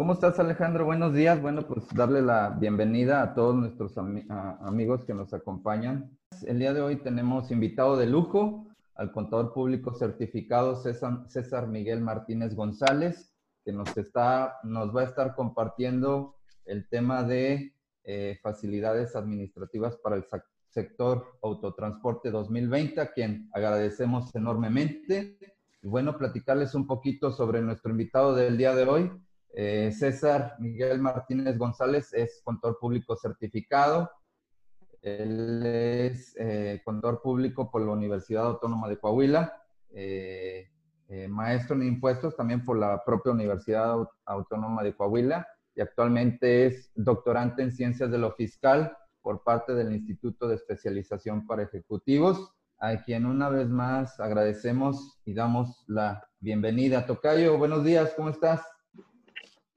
[0.00, 0.86] ¿Cómo estás Alejandro?
[0.86, 1.42] Buenos días.
[1.42, 6.16] Bueno, pues darle la bienvenida a todos nuestros amigos que nos acompañan.
[6.46, 12.54] El día de hoy tenemos invitado de lujo al contador público certificado César, Miguel Martínez
[12.54, 17.74] González, que nos, está, nos va a estar compartiendo el tema de
[18.04, 20.24] eh, facilidades administrativas para el
[20.70, 25.36] sector autotransporte 2020, a quien agradecemos enormemente.
[25.82, 29.10] Y bueno, platicarles un poquito sobre nuestro invitado del día de hoy.
[29.52, 34.10] Eh, César Miguel Martínez González es contador público certificado.
[35.02, 40.68] Él es eh, contador público por la Universidad Autónoma de Coahuila, eh,
[41.28, 47.62] maestro en impuestos también por la propia Universidad Autónoma de Coahuila y actualmente es doctorante
[47.62, 53.26] en ciencias de lo fiscal por parte del Instituto de Especialización para Ejecutivos, a quien
[53.26, 57.06] una vez más agradecemos y damos la bienvenida.
[57.06, 58.62] Tocayo, buenos días, ¿cómo estás?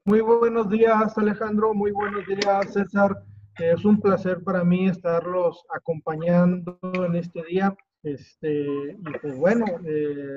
[0.06, 3.24] Muy buenos días, Alejandro, muy buenos días, César.
[3.58, 7.74] Es un placer para mí estarlos acompañando en este día.
[8.02, 8.66] Este,
[8.98, 10.36] y pues bueno, eh,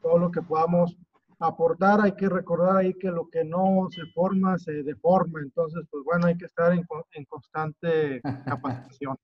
[0.00, 0.96] todo lo que podamos
[1.38, 6.02] aportar, hay que recordar ahí que lo que no se forma se deforma, entonces pues
[6.02, 6.86] bueno, hay que estar en,
[7.26, 9.18] constante capacitación.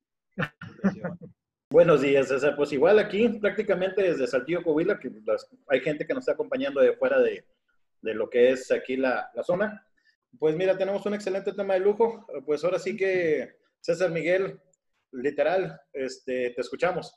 [1.71, 2.55] Buenos días, César.
[2.55, 5.11] Pues igual aquí, prácticamente desde Saltillo, Coahuila, que
[5.69, 7.47] hay gente que nos está acompañando de fuera de,
[8.03, 9.87] de lo que es aquí la, la, zona.
[10.39, 12.27] Pues mira, tenemos un excelente tema de lujo.
[12.47, 14.61] Pues ahora sí que, César Miguel,
[15.13, 17.15] literal, este, te escuchamos.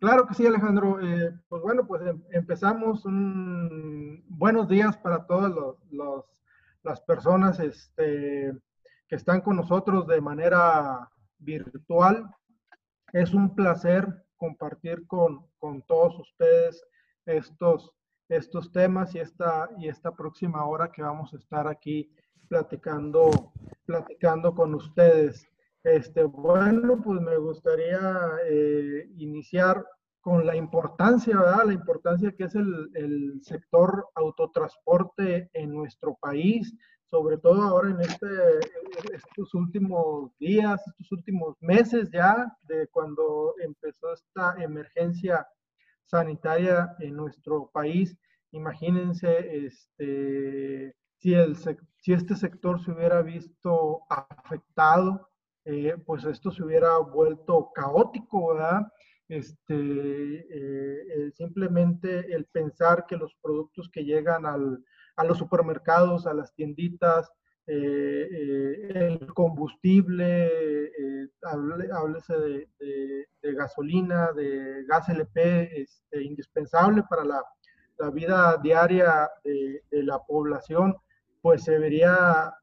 [0.00, 0.98] Claro que sí, Alejandro.
[1.00, 3.02] Eh, pues bueno, pues em, empezamos.
[3.04, 5.52] Buenos días para todas
[5.90, 6.24] los,
[6.82, 8.52] las personas este,
[9.08, 12.34] que están con nosotros de manera virtual.
[13.12, 16.82] Es un placer compartir con, con todos ustedes
[17.26, 17.92] estos,
[18.30, 22.10] estos temas y esta, y esta próxima hora que vamos a estar aquí
[22.48, 23.52] platicando,
[23.84, 25.46] platicando con ustedes.
[25.82, 28.00] Este, bueno, pues me gustaría
[28.48, 29.84] eh, iniciar
[30.20, 31.64] con la importancia, ¿verdad?
[31.66, 36.74] La importancia que es el, el, sector autotransporte en nuestro país,
[37.06, 38.26] sobre todo ahora en este,
[39.14, 45.46] estos últimos días, estos últimos meses ya, de cuando empezó esta emergencia
[46.10, 48.16] sanitaria en nuestro país.
[48.52, 55.30] Imagínense este, si, el, si este sector se hubiera visto afectado
[55.64, 58.80] eh, pues esto se hubiera vuelto caótico, ¿verdad?
[59.28, 64.84] Este, eh, simplemente el pensar que los productos que llegan al,
[65.16, 67.30] a los supermercados, a las tienditas,
[67.66, 70.50] el combustible,
[71.42, 72.68] háblese de,
[73.42, 77.42] de, gasolina, de gas LP, este, indispensable para la,
[78.12, 80.96] vida diaria de, la población,
[81.42, 82.54] pues se vería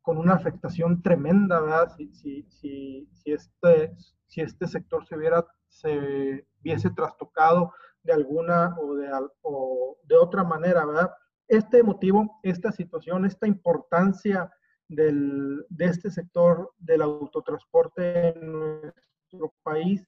[0.00, 1.92] con una afectación tremenda, ¿verdad?
[1.96, 3.94] Si, si, si, si, este,
[4.26, 7.72] si este sector se hubiera, se viese trastocado
[8.04, 9.10] de alguna o de,
[9.42, 11.10] o de otra manera, ¿verdad?
[11.48, 14.50] Este motivo, esta situación, esta importancia
[14.88, 20.04] del, de este sector del autotransporte en nuestro país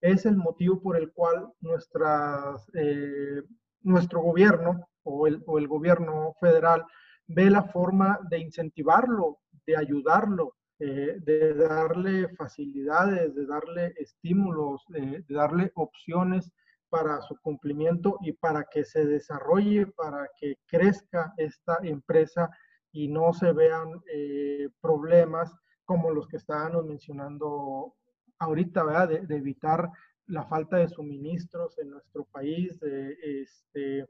[0.00, 3.42] es el motivo por el cual nuestras, eh,
[3.82, 6.84] nuestro gobierno o el, o el gobierno federal
[7.26, 15.24] ve la forma de incentivarlo, de ayudarlo, eh, de darle facilidades, de darle estímulos, de
[15.28, 16.50] darle opciones
[16.90, 22.50] para su cumplimiento y para que se desarrolle, para que crezca esta empresa
[22.92, 27.94] y no se vean eh, problemas como los que estábamos mencionando
[28.38, 29.08] ahorita, ¿verdad?
[29.08, 29.90] De, evitar
[30.26, 34.06] la falta de suministros en nuestro país, de este,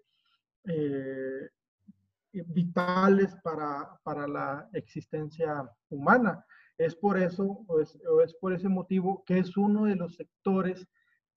[0.64, 1.48] eh,
[2.32, 6.44] vitales para, para la existencia humana.
[6.78, 10.88] Es por eso, o es, es, por ese motivo, que es uno de los sectores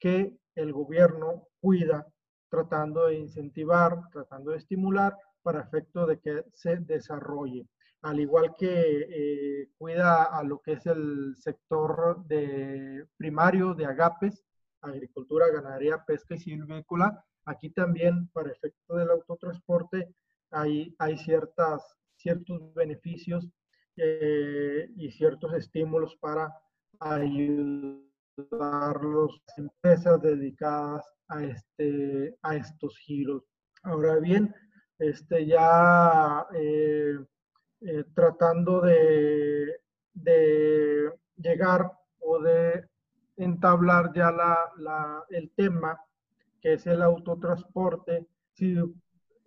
[0.04, 2.06] que el gobierno cuida,
[2.50, 7.66] tratando de incentivar, tratando de estimular para efecto de que se desarrolle.
[8.02, 14.44] Al igual que eh, cuida a lo que es el sector de primario de agapes,
[14.82, 20.14] agricultura, ganadería, pesca y silvícola, aquí también para efecto del autotransporte
[20.52, 21.82] hay, hay ciertas,
[22.18, 23.48] ciertos beneficios
[23.96, 26.54] eh, y ciertos estímulos para
[27.00, 33.44] ayudar a las empresas dedicadas a, este, a estos giros.
[33.84, 34.54] Ahora bien,
[35.00, 37.18] este, ya eh,
[37.82, 39.76] eh, tratando de,
[40.14, 42.88] de, llegar o de
[43.38, 46.00] entablar ya la, la, el tema
[46.62, 48.78] que es el autotransporte, si,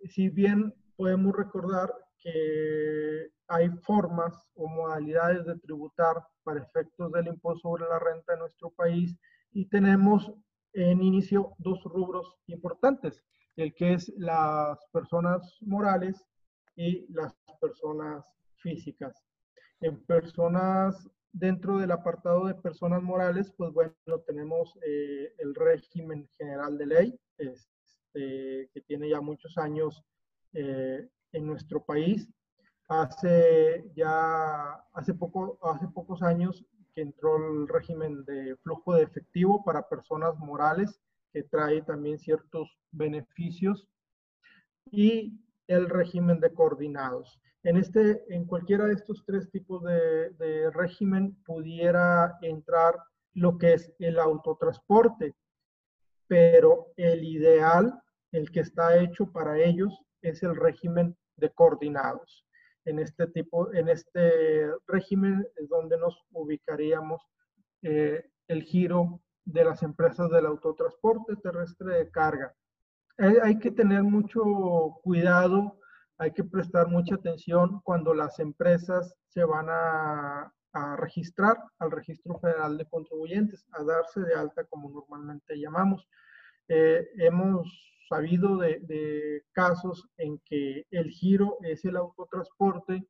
[0.05, 7.69] si bien podemos recordar que hay formas o modalidades de tributar para efectos del impuesto
[7.69, 9.15] sobre la renta en nuestro país
[9.51, 10.31] y tenemos
[10.73, 13.23] en inicio dos rubros importantes,
[13.55, 16.23] el que es las personas morales
[16.75, 18.25] y las personas
[18.57, 19.13] físicas.
[19.81, 23.93] En personas, dentro del apartado de personas morales, pues bueno,
[24.25, 30.03] tenemos eh, el régimen general de ley, este, que tiene ya muchos años
[30.53, 32.27] eh, en nuestro país.
[32.87, 39.63] Hace ya, hace, poco, hace pocos años que entró el régimen de flujo de efectivo
[39.63, 40.99] para personas morales,
[41.31, 43.87] que trae también ciertos beneficios,
[44.89, 47.39] y el régimen de coordinados.
[47.63, 52.95] En, este, en cualquiera de estos tres tipos de, de régimen pudiera entrar
[53.33, 55.35] lo que es el autotransporte,
[56.27, 58.01] pero el ideal,
[58.31, 62.46] el que está hecho para ellos, es el régimen de coordinados.
[62.87, 67.21] En este tipo, en este régimen es donde nos ubicaríamos
[67.81, 72.55] eh, el giro de las empresas del autotransporte terrestre de carga.
[73.17, 74.41] Hay, que tener mucho
[75.03, 75.79] cuidado,
[76.17, 82.39] hay que prestar mucha atención cuando las empresas se van a, a registrar al Registro
[82.39, 86.07] Federal de Contribuyentes, a darse de alta como normalmente llamamos.
[86.69, 87.67] Eh, hemos
[88.07, 93.05] sabido de, casos en que el giro es el autotransporte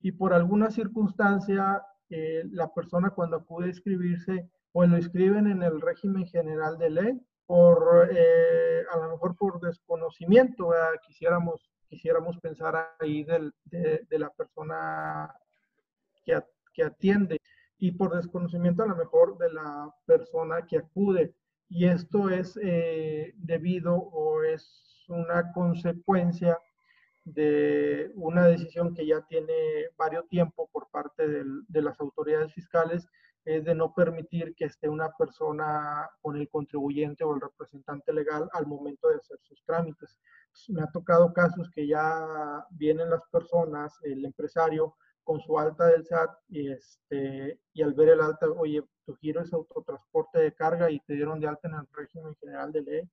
[0.00, 5.62] y por alguna circunstancia eh, la persona cuando acude a inscribirse o lo inscriben en
[5.62, 10.70] el régimen general de ley por eh, a lo mejor por desconocimiento
[11.06, 15.32] quisiéramos quisiéramos pensar ahí del, de, la persona
[16.24, 16.42] que,
[16.74, 17.40] que atiende
[17.78, 21.34] y por desconocimiento a lo mejor de la persona que acude
[21.68, 26.58] y esto es eh, debido o es una consecuencia
[27.24, 29.52] de una decisión que ya tiene
[29.96, 33.08] varios tiempo por parte de las autoridades fiscales,
[33.44, 38.48] es de no permitir que esté una persona con el contribuyente o el representante legal
[38.52, 40.18] al momento de hacer sus trámites.
[40.68, 44.96] Me ha tocado casos que ya vienen las personas, el empresario,
[45.26, 49.42] con su alta del SAT y, este, y al ver el alta, oye, tu giro
[49.42, 53.10] es autotransporte de carga y te dieron de alta en el régimen general de ley.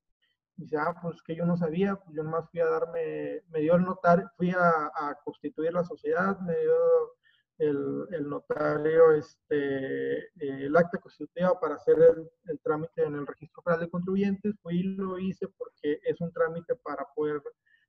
[0.56, 3.62] Y dice, ah, pues que yo no sabía, pues yo nomás fui a darme, me
[3.62, 7.18] dio el notario, fui a, constituir la sociedad, me dio
[7.58, 13.86] el, notario este, el acta constitutiva para hacer el, el, trámite en el registro federal
[13.86, 17.42] de contribuyentes, fui y lo hice porque es un trámite para poder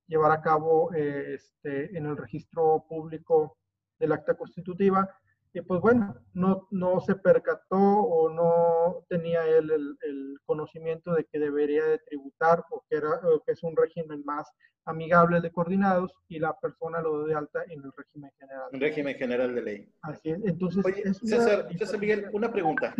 [0.06, 3.58] llevar a cabo eh, este, en el registro público
[3.98, 5.08] del acta constitutiva
[5.56, 11.38] y pues bueno, no, no se percató o no tenía él el, conocimiento de que
[11.38, 14.46] debería de tributar o que, era, que es un régimen más
[14.84, 18.68] amigable de coordinados y la persona lo dio de alta en el régimen general.
[18.72, 19.92] El régimen general de ley.
[20.02, 20.44] Así es.
[20.44, 22.94] Entonces, Oye, César, César, Miguel, una pregunta.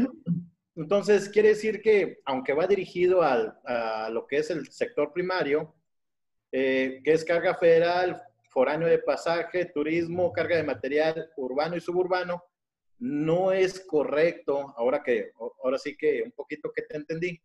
[0.74, 5.74] Entonces, quiere decir que aunque va dirigido al, a lo que es el sector primario,
[6.50, 8.22] eh, que es carga federal,
[8.54, 12.42] foráneo de pasaje, turismo, carga de material urbano y suburbano,
[13.00, 17.38] no es correcto, ahora que, ahora sí que un poquito que te entendí,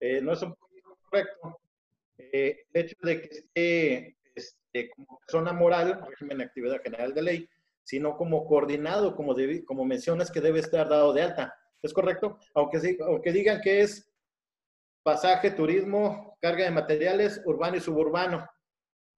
[0.00, 1.60] eh, no es un poquito correcto
[2.18, 7.22] eh, el hecho de que esté este, como persona moral, régimen de actividad general de
[7.22, 7.48] ley,
[7.84, 9.34] sino como coordinado, como,
[9.64, 11.54] como mencionas que debe estar dado de alta.
[11.80, 12.38] ¿Es correcto?
[12.54, 14.12] Aunque, aunque digan que es
[15.02, 18.46] pasaje, turismo, carga de materiales, urbano y suburbano.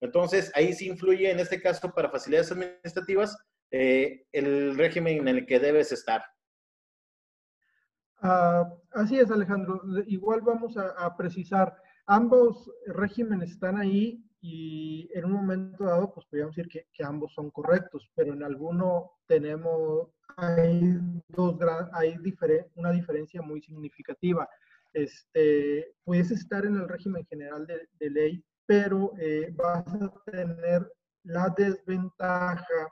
[0.01, 3.37] Entonces, ahí sí influye, en este caso, para facilidades administrativas,
[3.71, 6.23] eh, el régimen en el que debes estar.
[8.23, 9.83] Ah, así es, Alejandro.
[10.07, 11.75] Igual vamos a, precisar,
[12.07, 17.51] ambos regímenes están ahí y en un momento dado, pues podríamos decir que, ambos son
[17.51, 21.59] correctos, pero en alguno tenemos, hay, dos
[21.93, 22.17] hay
[22.75, 24.49] una diferencia muy significativa.
[24.93, 30.89] Este, puedes estar en el régimen general de ley pero eh, vas a tener
[31.25, 32.89] la desventaja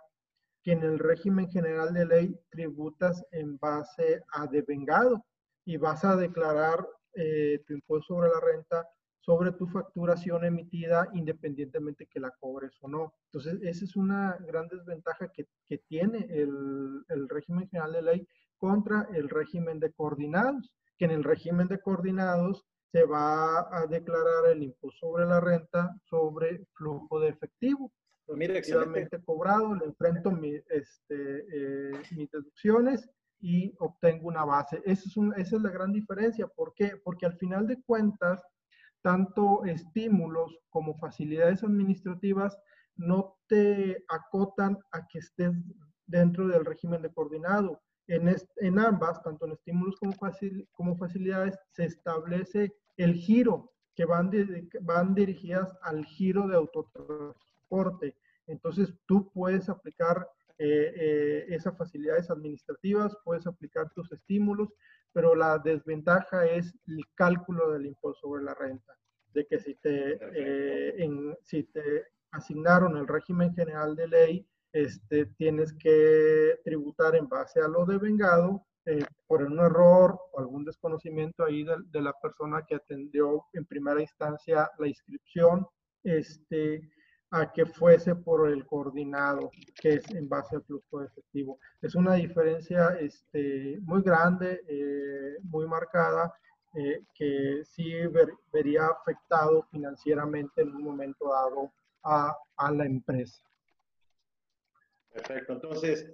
[0.60, 5.24] que en el régimen general de ley tributas en base a devengado
[5.64, 8.88] y vas a declarar eh, tu impuesto sobre la renta
[9.20, 13.14] sobre tu facturación emitida independientemente que la cobres o no.
[13.26, 18.28] Entonces, esa es una gran desventaja que, que tiene el, el, régimen general de ley
[18.56, 24.46] contra el régimen de coordinados, que en el régimen de coordinados se va a declarar
[24.50, 27.92] el impuesto sobre la renta sobre flujo de efectivo.
[28.24, 29.22] Pues mire, excelente.
[29.24, 33.08] cobrado, le enfrento mi, este, eh, mis deducciones
[33.40, 34.82] y obtengo una base.
[34.84, 36.46] Es, un, esa es la gran diferencia.
[36.46, 36.92] ¿Por qué?
[37.02, 38.42] Porque al final de cuentas,
[39.00, 42.58] tanto estímulos como facilidades administrativas
[42.96, 45.54] no te acotan a que estés
[46.06, 47.80] dentro del régimen de coordinado.
[48.08, 50.14] En, en ambas, tanto en estímulos como,
[50.72, 54.30] como facilidades, se establece el giro, que van,
[54.82, 58.16] van dirigidas al giro de autotransporte.
[58.46, 60.26] Entonces, tú puedes aplicar
[60.58, 64.70] eh, eh, esas facilidades administrativas, puedes aplicar tus estímulos,
[65.12, 68.96] pero la desventaja es el cálculo del impuesto sobre la renta,
[69.34, 75.26] de que si te, eh, en, si te asignaron el régimen general de ley, este,
[75.36, 81.44] tienes que tributar en base a lo devengado eh, por un error o algún desconocimiento
[81.44, 85.66] ahí de, de, la persona que atendió en primera instancia la inscripción,
[86.02, 86.88] este,
[87.30, 91.58] a que fuese por el coordinado, que es en base al flujo efectivo.
[91.82, 96.32] Es una diferencia este, muy grande, eh, muy marcada,
[96.74, 97.92] eh, que sí
[98.52, 101.72] vería afectado financieramente en un momento dado
[102.02, 103.42] a la empresa.
[105.12, 106.12] Perfecto, entonces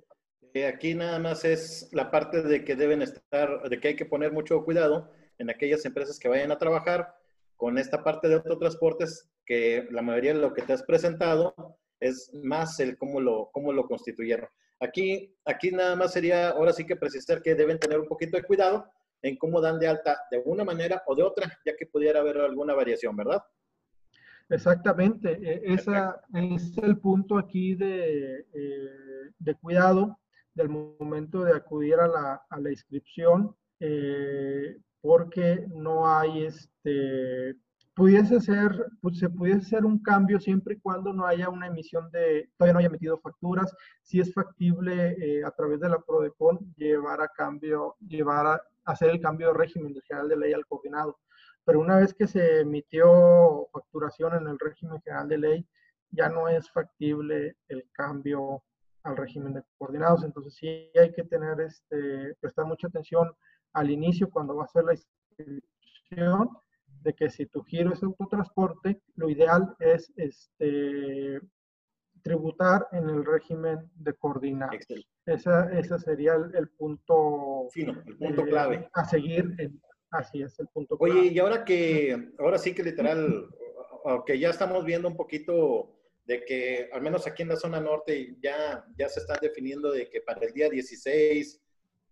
[0.55, 4.07] eh, aquí nada más es la parte de que deben estar, de que hay que
[4.07, 7.15] poner mucho cuidado en aquellas empresas que vayan a trabajar
[7.57, 11.55] con esta parte de autotransportes que la mayoría de lo que te has presentado
[12.01, 14.49] es más el cómo lo, cómo lo constituyeron.
[14.81, 18.43] Aquí, aquí nada más sería ahora sí que precisar que deben tener un poquito de
[18.43, 18.87] cuidado
[19.23, 22.39] en cómo dan de alta de una manera o de otra, ya que pudiera haber
[22.39, 23.43] alguna variación, ¿verdad?
[24.49, 25.93] Exactamente, e, ese
[26.33, 30.19] es el punto aquí de, eh, de, cuidado
[30.55, 37.57] del momento de acudir a la, a la inscripción, eh, porque no hay este,
[37.95, 42.11] pudiese ser, pues, se pudiese hacer un cambio siempre y cuando no haya una emisión
[42.11, 46.75] de, todavía no haya metido facturas, si es factible eh, a través de la PRODECON
[46.77, 51.19] llevar a cambio, llevar a hacer el cambio de régimen general de ley al coordinado.
[51.65, 55.67] Pero una vez que se emitió facturación en el régimen general de ley,
[56.11, 58.63] ya no es factible el cambio
[59.03, 60.25] al régimen de coordinados.
[60.25, 63.33] Entonces sí hay que tener, este, prestar mucha atención
[63.73, 66.51] al inicio cuando va a ser la inscripción
[67.03, 71.41] de que si tu giro es autotransporte, lo ideal es este,
[72.23, 74.71] tributar en el régimen de coordinar.
[75.27, 78.91] Ese sería el, punto, el punto eh, clave.
[78.95, 79.55] A seguir.
[80.15, 80.97] Así es, el punto.
[80.99, 83.49] Oye, y ahora que, ahora sí que literal,
[84.05, 85.95] aunque ya estamos viendo un poquito
[86.25, 90.09] de que, al menos aquí en la zona norte, ya, ya se están definiendo de
[90.09, 91.63] que para el día 16,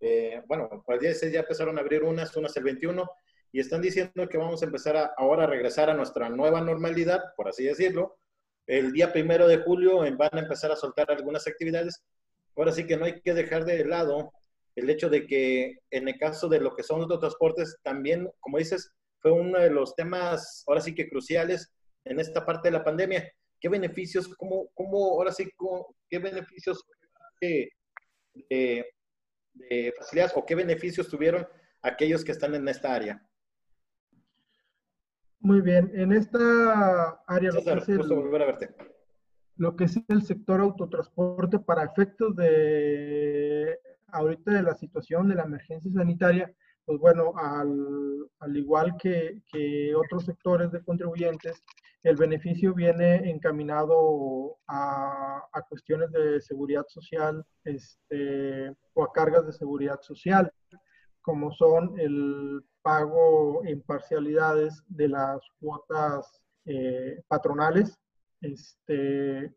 [0.01, 3.09] eh, bueno, para el día 16 ya empezaron a abrir unas, unas el 21,
[3.51, 7.21] y están diciendo que vamos a empezar a, ahora a regresar a nuestra nueva normalidad,
[7.37, 8.17] por así decirlo.
[8.65, 12.03] El día primero de julio van a empezar a soltar algunas actividades.
[12.55, 14.31] Ahora sí que no hay que dejar de lado
[14.75, 18.57] el hecho de que en el caso de lo que son los transportes, también, como
[18.57, 21.73] dices, fue uno de los temas, ahora sí que cruciales
[22.05, 23.31] en esta parte de la pandemia.
[23.59, 25.49] ¿Qué beneficios, cómo, cómo ahora sí,
[26.09, 26.83] qué beneficios
[27.39, 27.69] de,
[29.53, 31.47] de facilidades o qué beneficios tuvieron
[31.81, 33.25] aquellos que están en esta área?
[35.39, 37.97] Muy bien, en esta área lo, que es el,
[39.57, 43.77] lo que es el sector autotransporte para efectos de
[44.13, 46.53] ahorita de la situación de la emergencia sanitaria,
[46.85, 51.63] pues bueno, al, al igual que, que, otros sectores de contribuyentes,
[52.03, 59.53] el beneficio viene encaminado a, a cuestiones de seguridad social este, o a cargas de
[59.53, 60.51] seguridad social,
[61.21, 67.97] como son el pago en parcialidades de las cuotas eh, patronales.
[68.41, 69.53] Este,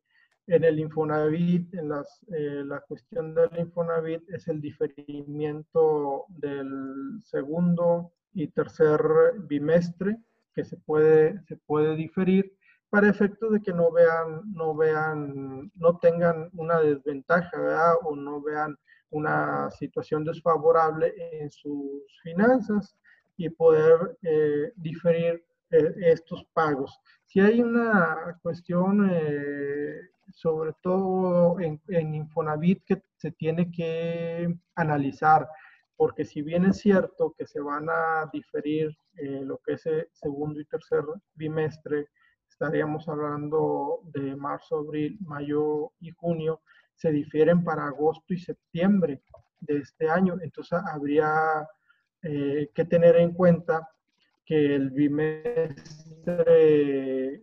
[0.46, 8.12] en el Infonavit, en las, eh, la cuestión del Infonavit es el diferimiento del segundo
[8.32, 9.00] y tercer
[9.40, 10.18] bimestre
[10.54, 12.56] que se puede, se puede diferir
[12.88, 17.94] para efectos de que no vean, no vean, no tengan una desventaja, ¿verdad?
[18.04, 18.76] O no vean
[19.10, 22.96] una situación desfavorable en sus finanzas
[23.36, 26.98] y poder eh, diferir eh, estos pagos.
[27.26, 30.00] Si hay una cuestión, eh,
[30.32, 35.48] sobre todo en, en, Infonavit, que se tiene que analizar,
[35.96, 40.60] porque si bien es cierto que se van a diferir lo que es el segundo
[40.60, 41.02] y tercer
[41.34, 42.08] bimestre,
[42.48, 46.60] estaríamos hablando de marzo, abril, mayo y junio,
[46.94, 49.22] se difieren para agosto y septiembre
[49.60, 50.36] de este año.
[50.40, 51.66] Entonces habría
[52.22, 53.88] eh, que tener en cuenta
[54.44, 55.74] que el bimestre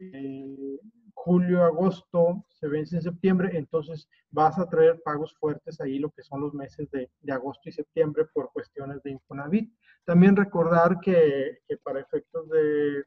[0.01, 0.79] eh,
[1.23, 6.41] julio-agosto se vence en septiembre, entonces vas a traer pagos fuertes ahí lo que son
[6.41, 9.73] los meses de, agosto y septiembre por cuestiones de Infonavit.
[10.03, 13.05] También recordar que, para efectos de,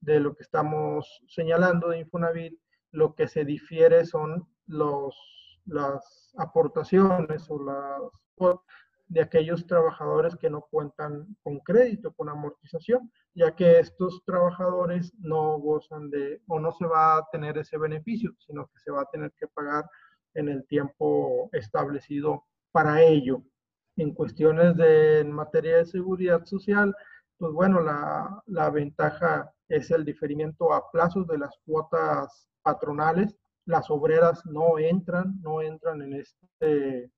[0.00, 2.56] de, lo que estamos señalando de Infonavit,
[2.92, 5.16] lo que se difiere son los,
[5.64, 8.02] las aportaciones o las
[9.08, 15.58] de aquellos trabajadores que no cuentan con crédito, con amortización, ya que estos trabajadores no
[15.58, 19.10] gozan de o no se va a tener ese beneficio, sino que se va a
[19.12, 19.84] tener que pagar
[20.34, 23.42] en el tiempo establecido para ello.
[23.96, 26.94] En cuestiones de materia de seguridad social,
[27.38, 33.36] pues bueno, la, la ventaja es el diferimiento a plazos de las cuotas patronales.
[33.64, 37.10] Las obreras no entran, no entran en, este,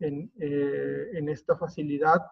[0.00, 2.22] en, eh, en esta facilidad.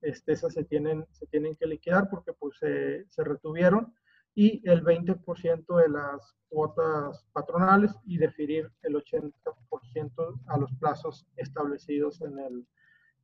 [0.00, 3.94] Este, esas se tienen, se tienen que liquidar porque pues se, retuvieron
[4.34, 12.20] y el 20% de las cuotas patronales y definir el 80% a los plazos establecidos
[12.20, 12.66] en el,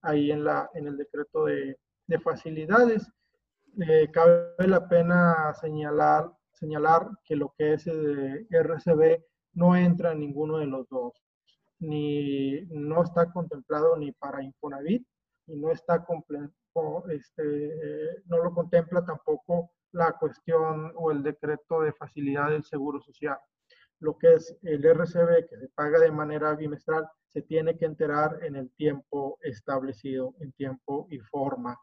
[0.02, 3.10] ahí en, la, en el decreto de, de facilidades.
[3.88, 9.22] Eh, cabe la pena señalar, señalar que lo que es el RCB
[9.54, 11.12] no entra en ninguno de los dos,
[11.80, 15.06] ni no está contemplado ni para Infonavit
[15.46, 16.04] y no está
[17.10, 23.38] este, no lo contempla tampoco la cuestión o el decreto de facilidad del Seguro Social.
[24.00, 28.42] Lo que es el RCB que se paga de manera bimestral se tiene que enterar
[28.42, 31.78] en el tiempo establecido, en tiempo y forma.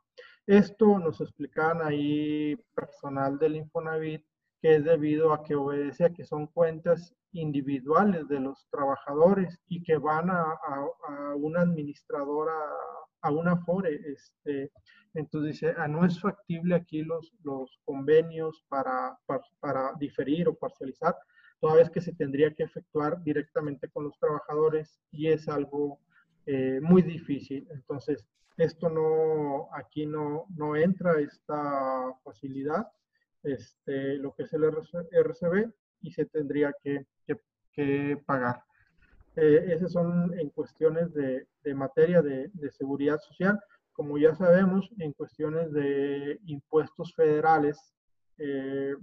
[0.45, 4.25] Esto nos explicaban ahí personal del Infonavit
[4.61, 9.83] que es debido a que obedece a que son cuentas individuales de los trabajadores y
[9.83, 12.53] que van a, a, una administradora,
[13.21, 13.99] a una FORE.
[14.05, 14.71] Este,
[15.13, 20.55] entonces dice, ah, no es factible aquí los, los convenios para, para, para diferir o
[20.55, 21.15] parcializar,
[21.59, 25.99] toda vez que se tendría que efectuar directamente con los trabajadores y es algo
[26.45, 27.67] eh, muy difícil.
[27.71, 28.25] Entonces,
[28.57, 32.87] esto no, aquí no, no entra esta facilidad,
[33.43, 35.71] este, lo que es el RCB,
[36.01, 37.05] y se tendría que,
[37.73, 38.63] que, pagar.
[39.35, 43.59] Eh, esas son en cuestiones de, de materia de, de, seguridad social.
[43.93, 47.93] Como ya sabemos, en cuestiones de impuestos federales,
[48.37, 48.95] eh,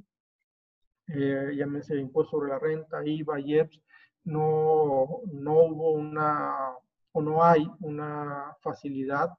[1.08, 3.80] eh, llámese impuesto sobre la renta, IVA, IEPS,
[4.24, 6.74] no, no hubo una
[7.12, 9.30] o no hay una facilidad.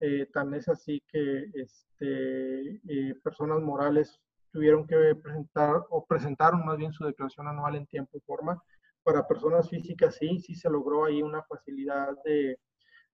[0.00, 4.20] Eh, tan es así que este, eh, personas morales
[4.52, 8.62] tuvieron que presentar o presentaron más bien su declaración anual en tiempo y forma.
[9.04, 12.58] Para personas físicas sí, sí se logró ahí una facilidad de,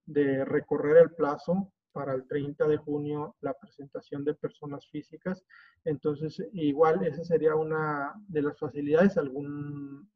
[0.06, 5.44] de recorrer el plazo para el 30 de junio la presentación de personas físicas.
[5.84, 9.18] Entonces, igual esa sería una de las facilidades.
[9.18, 10.08] Algún,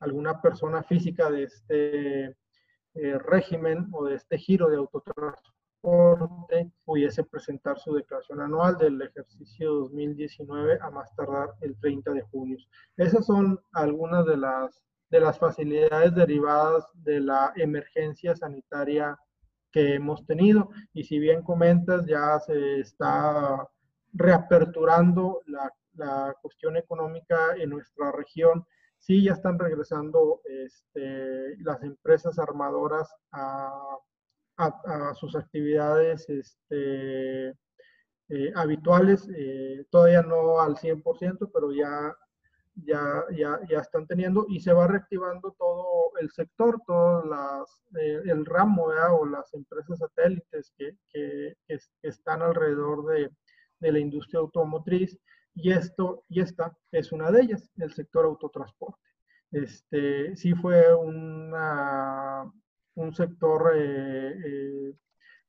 [0.00, 2.36] alguna persona física de este
[2.94, 9.72] eh, régimen o de este giro de autotransporte pudiese presentar su declaración anual del ejercicio
[9.72, 12.58] 2019 a más tardar el 30 de junio.
[12.96, 19.18] Esas son algunas de las, de las facilidades derivadas de la emergencia sanitaria
[19.72, 20.70] que hemos tenido.
[20.92, 23.66] Y si bien comentas, ya se está
[24.12, 28.66] reaperturando la, la cuestión económica en nuestra región.
[28.98, 33.98] Sí, ya están regresando este, las empresas armadoras a,
[34.56, 37.50] a, sus actividades este,
[38.28, 42.14] eh, habituales, eh, todavía no al 100%, pero ya
[42.84, 48.22] ya, ya, ya están teniendo y se va reactivando todo el sector, todo las, eh,
[48.24, 51.56] el ramo o las empresas satélites que, que,
[52.02, 53.30] están alrededor de,
[53.80, 55.18] de, la industria automotriz.
[55.54, 59.08] Y esto y esta es una de ellas, el sector autotransporte.
[59.50, 62.50] Este, sí fue una,
[62.94, 64.94] un sector eh, eh,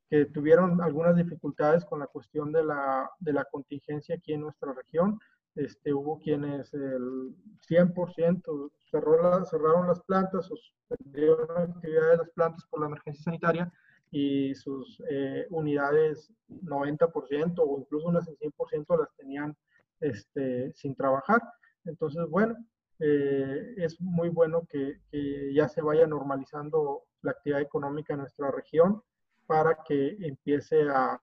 [0.10, 4.74] que tuvieron algunas dificultades con la cuestión de la, de la contingencia aquí en nuestra
[4.74, 5.20] región,
[5.60, 7.36] este, hubo quienes el
[7.68, 13.72] 100% cerró cerraron las plantas suspendieron la actividad de las plantas por la emergencia sanitaria
[14.10, 19.56] y sus eh, unidades 90% o incluso unas 100% las tenían
[20.00, 21.42] este, sin trabajar.
[21.84, 22.56] Entonces, bueno,
[23.00, 28.50] eh, es muy bueno que, que, ya se vaya normalizando la actividad económica en nuestra
[28.50, 29.04] región
[29.46, 31.22] para que empiece a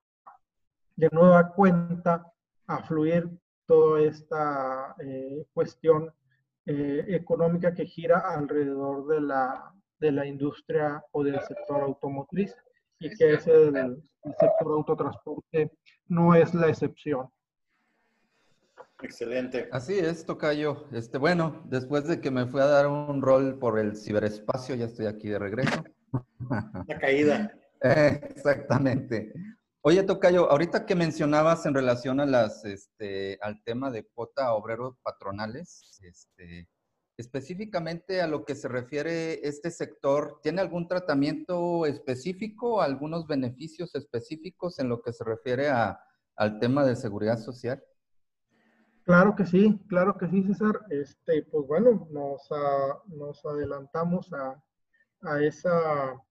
[0.95, 2.25] de nueva cuenta
[2.67, 3.29] a fluir
[3.67, 6.11] toda esta eh, cuestión
[6.65, 12.55] eh, económica que gira alrededor de la, de la industria o del sector automotriz
[12.99, 14.01] y que ese del
[14.39, 15.71] sector autotransporte
[16.07, 17.29] no es la excepción.
[19.01, 19.69] Excelente.
[19.71, 20.87] Así es, Tocayo.
[20.91, 24.85] Este, bueno, después de que me fui a dar un rol por el ciberespacio, ya
[24.85, 25.83] estoy aquí de regreso.
[26.87, 27.53] La caída.
[27.81, 29.33] exactamente.
[29.89, 34.97] Oye, Tocayo, ahorita que mencionabas en relación a las, este, al tema de cuota obreros
[35.01, 36.67] patronales, este,
[37.15, 44.77] Específicamente a lo que se refiere este sector, ¿tiene algún tratamiento específico, algunos beneficios específicos
[44.79, 45.97] en lo que se refiere a,
[46.35, 47.81] al tema de seguridad social?
[49.05, 50.81] Claro que sí, claro que sí, César.
[50.89, 52.49] Este, pues bueno, nos,
[53.07, 54.61] nos adelantamos a,
[55.21, 56.21] a esa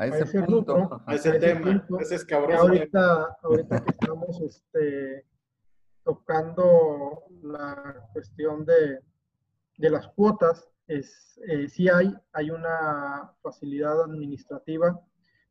[0.00, 2.62] a ese, punto, a ese, tema, ese escabroso.
[2.62, 5.26] Ahorita, ahorita que estamos este,
[6.02, 9.00] tocando la cuestión de,
[9.76, 14.98] de las cuotas, es, eh, sí hay, hay una facilidad administrativa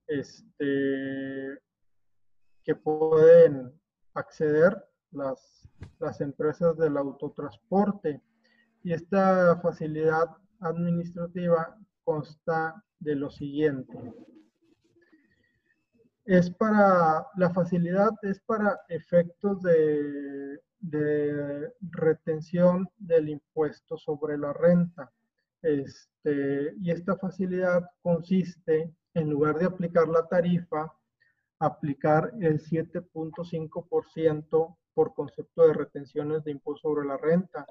[0.07, 1.59] este,
[2.63, 3.71] que pueden
[4.15, 8.23] acceder las, las empresas del autotransporte.
[8.81, 10.25] Y esta facilidad
[10.59, 13.95] administrativa consta de lo siguiente.
[16.29, 20.61] Es para, la facilidad es para efectos de
[21.81, 25.11] retención del impuesto sobre la renta.
[25.63, 30.93] Este, y esta facilidad consiste, en lugar de aplicar la tarifa,
[31.57, 37.65] aplicar el 7.5% por concepto de retenciones de impuesto sobre la renta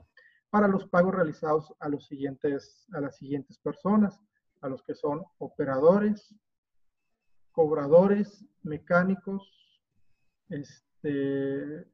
[0.50, 4.20] para los pagos realizados a, los siguientes, a las siguientes personas,
[4.62, 6.34] a los que son operadores,
[7.58, 9.42] cobradores, mecánicos,
[10.48, 11.84] este,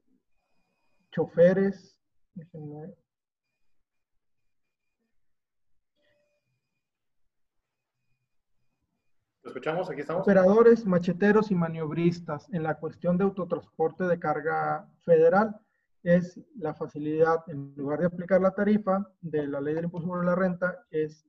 [1.11, 1.99] choferes.
[9.43, 9.89] escuchamos?
[9.89, 10.21] Aquí estamos.
[10.21, 15.59] Operadores, macheteros y maniobristas en la cuestión de autotransporte de carga federal
[16.03, 20.27] es la facilidad, en lugar de aplicar la tarifa de la ley del impuesto sobre
[20.27, 21.27] la renta, es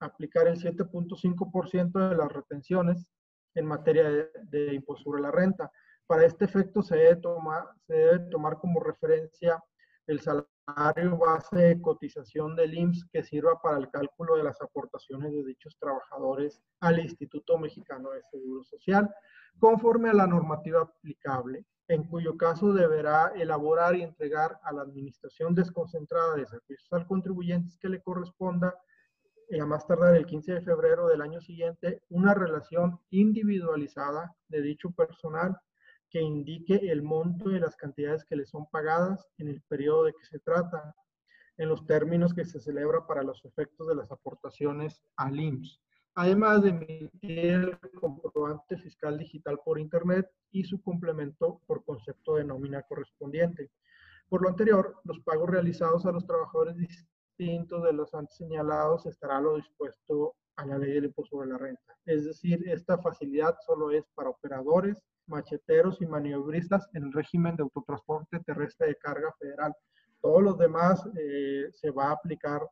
[0.00, 3.06] aplicar el 7.5% de las retenciones
[3.54, 4.84] en materia de, de
[5.20, 5.70] la renta.
[6.06, 9.62] Para este efecto se debe tomar, se debe tomar como referencia
[10.06, 15.32] el salario base de cotización del IMSS que sirva para el cálculo de las aportaciones
[15.32, 19.14] de dichos trabajadores al Instituto Mexicano de Seguro Social,
[19.58, 25.54] conforme a la normativa aplicable, en cuyo caso deberá elaborar y entregar a la Administración
[25.54, 28.74] Desconcentrada de Servicios al Contribuyente que le corresponda,
[29.60, 34.90] a más tardar el 15 de febrero del año siguiente, una relación individualizada de dicho
[34.90, 35.56] personal
[36.10, 40.12] que indique el monto y las cantidades que le son pagadas en el periodo de
[40.12, 40.94] que se trata,
[41.56, 45.80] en los términos que se celebra para los efectos de las aportaciones al IMSS,
[46.14, 52.44] además de emitir el comprobante fiscal digital por Internet y su complemento por concepto de
[52.44, 53.70] nómina correspondiente.
[54.28, 56.76] Por lo anterior, los pagos realizados a los trabajadores
[57.36, 61.96] de los antes señalados estará lo dispuesto a la ley del impuesto sobre la renta.
[62.06, 67.64] Es decir, esta facilidad solo es para operadores, macheteros y maniobristas en el régimen de
[67.64, 69.74] autotransporte terrestre de carga federal.
[70.20, 72.62] Todos los demás eh, se va a aplicar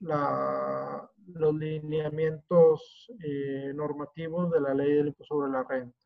[0.00, 5.96] los lineamientos eh, normativos de la ley del impuesto sobre la renta.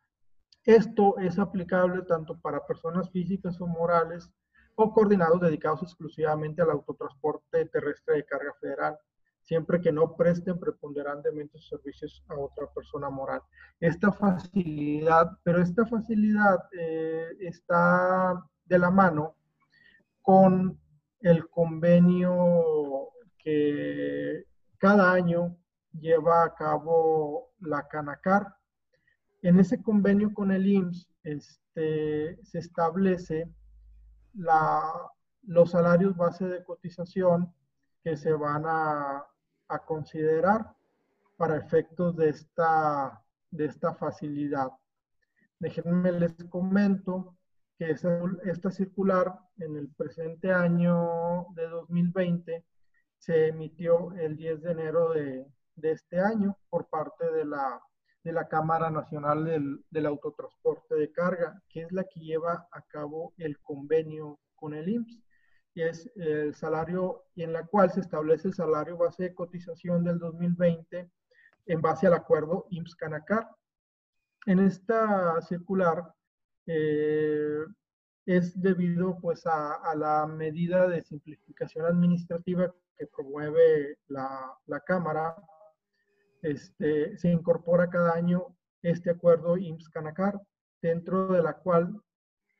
[0.64, 4.30] Esto es aplicable tanto para personas físicas o morales
[4.74, 8.98] o coordinados dedicados exclusivamente al autotransporte terrestre de carga federal
[9.42, 13.42] siempre que no presten preponderantemente sus servicios a otra persona moral.
[13.80, 19.36] Esta facilidad, pero esta facilidad eh, está de la mano
[20.22, 20.80] con
[21.20, 23.08] el convenio
[23.38, 24.44] que
[24.78, 25.56] cada año
[25.92, 28.46] lleva a cabo la Canacar.
[29.42, 33.48] En ese convenio con el IMSS este, se establece
[34.34, 35.10] la,
[35.42, 37.52] los salarios base de cotización
[38.02, 39.26] que se van a,
[39.68, 40.74] a considerar
[41.36, 44.70] para efectos de esta, de esta facilidad.
[45.58, 47.36] Déjenme les comento
[47.78, 52.64] que esta circular en el presente año de 2020
[53.18, 57.80] se emitió el 10 de enero de, de este año por parte de la,
[58.24, 62.82] de la Cámara Nacional del, del, Autotransporte de Carga, que es la que lleva a
[62.82, 65.18] cabo el convenio con el IMSS
[65.74, 70.18] y es el salario en la cual se establece el salario base de cotización del
[70.18, 71.10] 2020
[71.66, 73.48] en base al acuerdo IMSS-CANACAR.
[74.46, 76.12] En esta circular
[76.66, 77.64] eh,
[78.26, 85.34] es debido pues a, a, la medida de simplificación administrativa que promueve la, la Cámara.
[86.42, 90.40] Este, se incorpora cada año este acuerdo IMSS-CANACAR,
[90.82, 92.00] dentro de la cual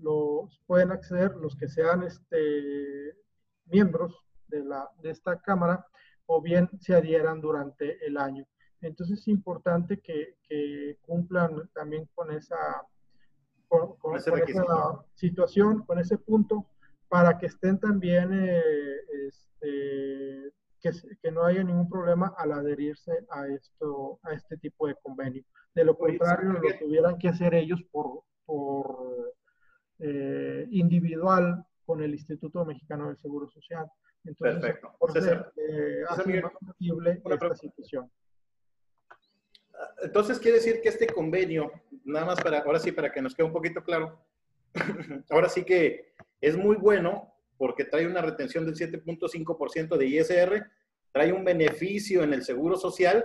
[0.00, 3.14] lo, pueden acceder los que sean este,
[3.66, 4.14] miembros
[4.48, 5.86] de, la, de esta Cámara
[6.26, 8.46] o bien se adhieran durante el año.
[8.82, 12.56] Entonces, es importante que, que cumplan también con esa,
[13.68, 14.32] con, con esa
[15.14, 16.66] situación, con ese punto,
[17.08, 18.62] para que estén también eh,
[19.28, 20.25] este,
[21.22, 25.44] que, no haya ningún problema al adherirse a, esto, a este tipo de convenio.
[25.74, 29.34] De lo contrario, lo tuvieran que hacer ellos por, por
[29.98, 33.86] eh, individual con el Instituto Mexicano del Seguro Social.
[34.24, 34.96] Entonces, Perfecto.
[34.98, 36.02] Por ser, eh,
[36.42, 38.10] más posible esta situación.
[40.02, 41.70] Entonces, quiere decir que este convenio,
[42.04, 44.18] nada más para, ahora sí, para que nos quede un poquito claro,
[45.30, 50.70] ahora sí que es muy bueno porque trae una retención del 7.5% de ISR,
[51.16, 53.24] trae un beneficio en el seguro social,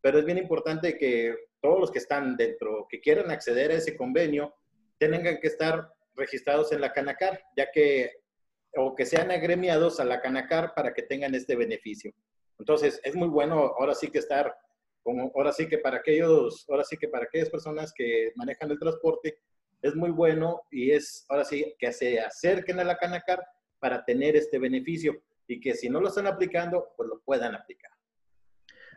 [0.00, 3.94] pero es bien importante que todos los que están dentro, que quieran acceder a ese
[3.94, 4.54] convenio,
[4.96, 8.10] tengan que estar registrados en la Canacar, ya que,
[8.74, 12.10] o que sean agremiados a la Canacar para que tengan este beneficio.
[12.58, 14.56] Entonces, es muy bueno ahora sí que estar,
[15.02, 18.78] como ahora sí que para aquellos, ahora sí que para aquellas personas que manejan el
[18.78, 19.36] transporte,
[19.82, 23.44] es muy bueno y es ahora sí que se acerquen a la Canacar
[23.78, 27.90] para tener este beneficio y que si no lo están aplicando, pues lo puedan aplicar.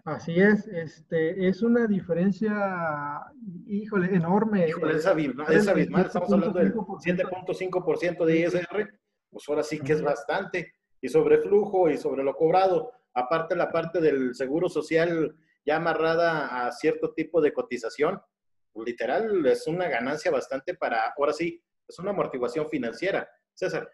[0.05, 3.23] Así es, este, es una diferencia,
[3.65, 4.67] híjole, enorme.
[4.67, 6.05] Híjole, es abismal, es abismal.
[6.05, 8.99] estamos hablando del 7.5% de ISR,
[9.31, 10.73] pues ahora sí que es bastante.
[11.01, 15.35] Y sobre flujo y sobre lo cobrado, aparte la parte del seguro social
[15.65, 18.21] ya amarrada a cierto tipo de cotización,
[18.75, 23.27] literal es una ganancia bastante para, ahora sí, es una amortiguación financiera.
[23.55, 23.89] César.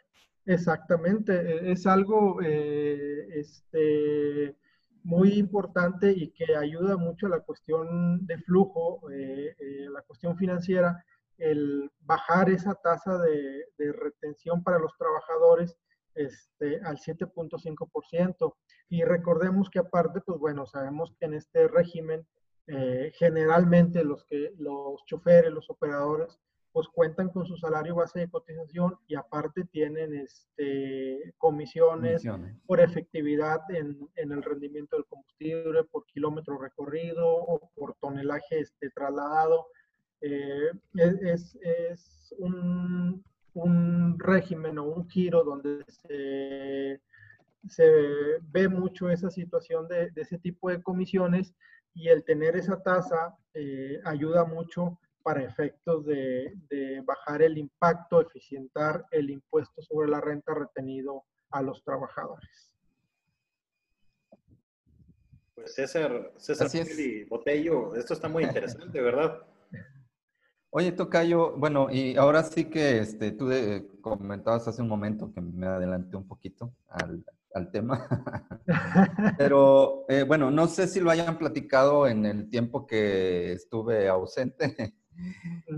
[0.50, 4.56] Exactamente, e, es algo eh, este,
[5.04, 10.36] muy importante y que ayuda mucho a la cuestión de flujo, eh, eh, la cuestión
[10.38, 11.06] financiera,
[11.38, 15.78] el bajar esa tasa de, retención para los trabajadores
[16.16, 18.56] este, al 7.5%.
[18.90, 22.26] Y recordemos que aparte, pues bueno, sabemos que en este régimen
[23.14, 26.40] generalmente los, que, los choferes, los operadores,
[26.72, 32.24] pues cuentan con su salario base de cotización y aparte tienen este, comisiones,
[32.68, 38.90] por efectividad en, en, el rendimiento del combustible, por kilómetro recorrido o por tonelaje este,
[38.92, 39.68] trasladado.
[40.22, 47.02] Eh, es, es un, un, régimen o un giro donde se,
[47.68, 47.92] se
[48.42, 51.56] ve mucho esa situación de, de ese tipo de comisiones
[51.94, 56.54] y el tener esa tasa eh, ayuda mucho para efectos de,
[57.06, 62.74] bajar el impacto, eficientar el impuesto sobre la renta retenido a los trabajadores.
[65.56, 66.70] Pues César, César
[67.28, 69.44] Botello, esto está muy interesante, ¿verdad?
[70.72, 73.50] Oye, Tocayo, bueno, y ahora sí que este, tú
[74.02, 78.08] comentabas hace un momento que me adelanté un poquito al, al tema.
[79.38, 84.96] Pero eh, bueno, no sé si lo hayan platicado en el tiempo que estuve ausente.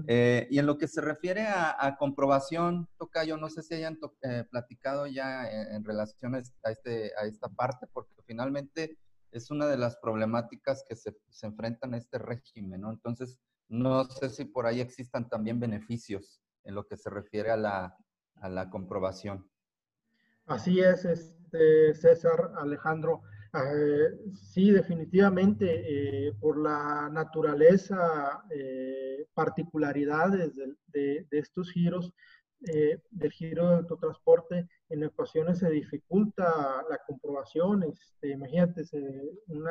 [0.07, 4.45] Eh, y en lo que se refiere a, comprobación, Tocayo, no sé si hayan eh,
[4.49, 8.97] platicado ya en, relación a, este, a esta parte, porque finalmente
[9.31, 12.91] es una de las problemáticas que se, se enfrentan a este régimen, ¿no?
[12.91, 17.57] Entonces, no sé si por ahí existan también beneficios en lo que se refiere a
[17.57, 17.97] la,
[18.35, 19.49] a la comprobación.
[20.45, 23.21] Así es, este, César, Alejandro.
[23.53, 30.53] Eh, sí, definitivamente, eh, por la naturaleza, eh, particularidades
[30.87, 32.13] de, estos giros,
[32.59, 37.83] del giro de autotransporte, en ocasiones se dificulta la comprobación.
[37.83, 38.83] Este, imagínate,
[39.47, 39.65] un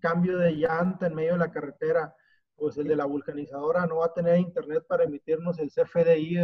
[0.00, 2.14] cambio de llanta en medio de la carretera
[2.60, 6.36] pues el de la vulcanizadora no va a tener internet para emitirnos el CFDI,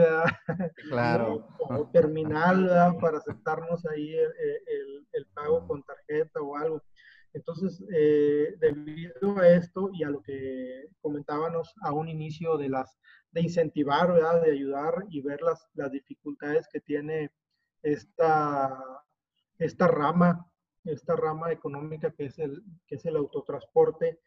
[0.91, 1.47] Claro.
[1.61, 6.83] o terminal, para aceptarnos ahí el, el, pago con tarjeta o algo.
[7.35, 12.99] Entonces, eh, debido a esto y a lo que comentábamos a un inicio de las
[13.33, 14.41] de incentivar, ¿verdad?
[14.41, 17.31] de ayudar y ver las, las dificultades que tiene
[17.83, 18.75] esta,
[19.59, 20.51] esta rama,
[20.85, 24.19] esta rama económica que es el, que es el autotransporte,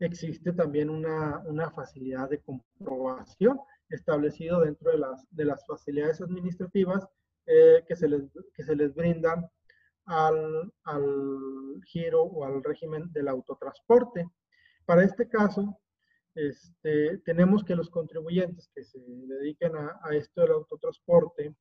[0.00, 7.08] existe también una, una facilidad de comprobación establecido dentro de las, de las facilidades administrativas
[7.46, 8.22] eh, que, se les,
[8.54, 9.50] que se les brindan
[10.04, 14.28] al, al giro o al régimen del autotransporte.
[14.84, 15.80] Para este caso,
[16.34, 21.54] este, tenemos que los contribuyentes que se dediquen a, a, esto del autotransporte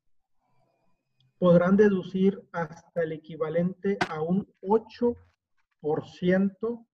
[1.40, 6.86] podrán deducir hasta el equivalente a un 8%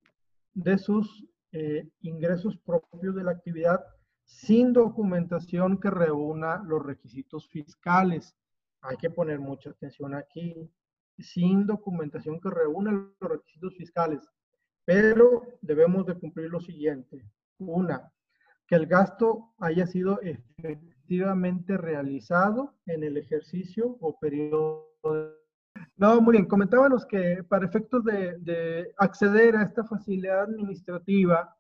[0.53, 3.79] de sus eh, ingresos propios de la actividad
[4.25, 8.35] sin documentación que reúna los requisitos fiscales.
[8.81, 10.69] Hay que poner mucha atención aquí.
[11.19, 14.27] Sin documentación que reúna los requisitos fiscales.
[14.83, 17.23] Pero debemos de cumplir lo siguiente.
[17.59, 18.11] Una,
[18.67, 24.89] que el gasto haya sido efectivamente realizado en el ejercicio o periodo
[25.97, 26.45] no, muy bien.
[26.47, 31.55] Comentábamos que para efectos de, acceder a esta facilidad administrativa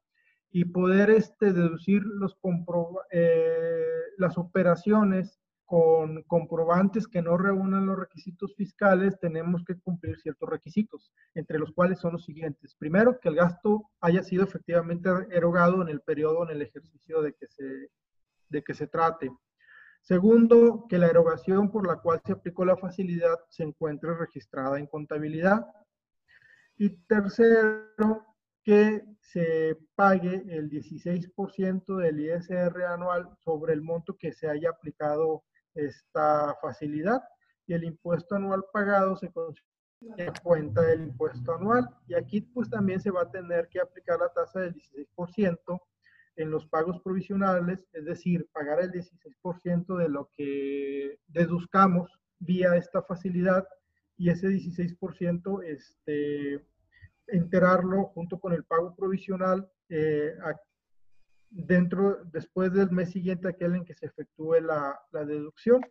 [0.51, 2.03] y poder este, deducir
[3.11, 3.85] eh,
[4.17, 11.11] las operaciones con comprobantes que no reúnan los requisitos fiscales, tenemos que cumplir ciertos requisitos,
[11.33, 12.75] entre los cuales son los siguientes.
[12.75, 17.33] Primero, que el gasto haya sido efectivamente erogado en el periodo, en el ejercicio de
[17.33, 19.31] que se trate.
[20.03, 24.85] Segundo, que la erogación por la cual se aplicó la facilidad se encuentre registrada en
[24.85, 25.65] contabilidad.
[26.77, 28.25] Y tercero,
[28.63, 35.43] que se pague el 16% del ISR anual sobre el monto que se haya aplicado
[35.73, 37.21] esta facilidad
[37.65, 43.01] y el impuesto anual pagado se considera cuenta del impuesto anual y aquí pues también
[43.01, 45.81] se va a tener que aplicar la tasa del 16%
[46.35, 53.03] en los pagos provisionales, es decir, pagar el 16% de lo que deduzcamos vía esta
[53.03, 53.67] facilidad
[54.17, 56.65] y ese 16% este,
[57.27, 60.35] enterarlo junto con el pago provisional eh,
[61.49, 65.81] dentro, después del mes siguiente aquel en que se efectúe la, deducción.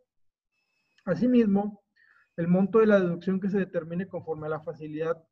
[1.05, 1.83] Asimismo,
[2.37, 5.23] el monto de la deducción que se determine conforme a la facilidad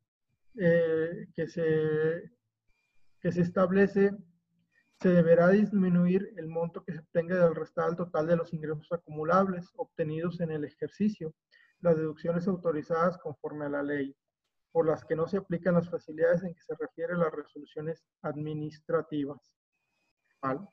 [0.57, 2.31] eh, que, se,
[3.20, 4.11] que se establece
[5.00, 9.70] se deberá disminuir el monto que se obtenga del restar total de los ingresos acumulables
[9.76, 11.34] obtenidos en el ejercicio,
[11.80, 14.14] las deducciones autorizadas conforme a la ley,
[14.72, 19.38] por las que no se aplican las facilidades en que se refiere las resoluciones administrativas.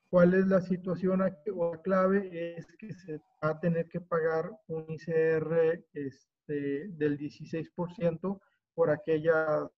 [0.09, 2.57] ¿Cuál es la situación o la clave?
[2.57, 8.39] Es que se va a tener que pagar un ICR este, del 16%
[8.73, 9.69] por aquellas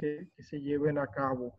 [0.00, 1.58] que se lleven a cabo.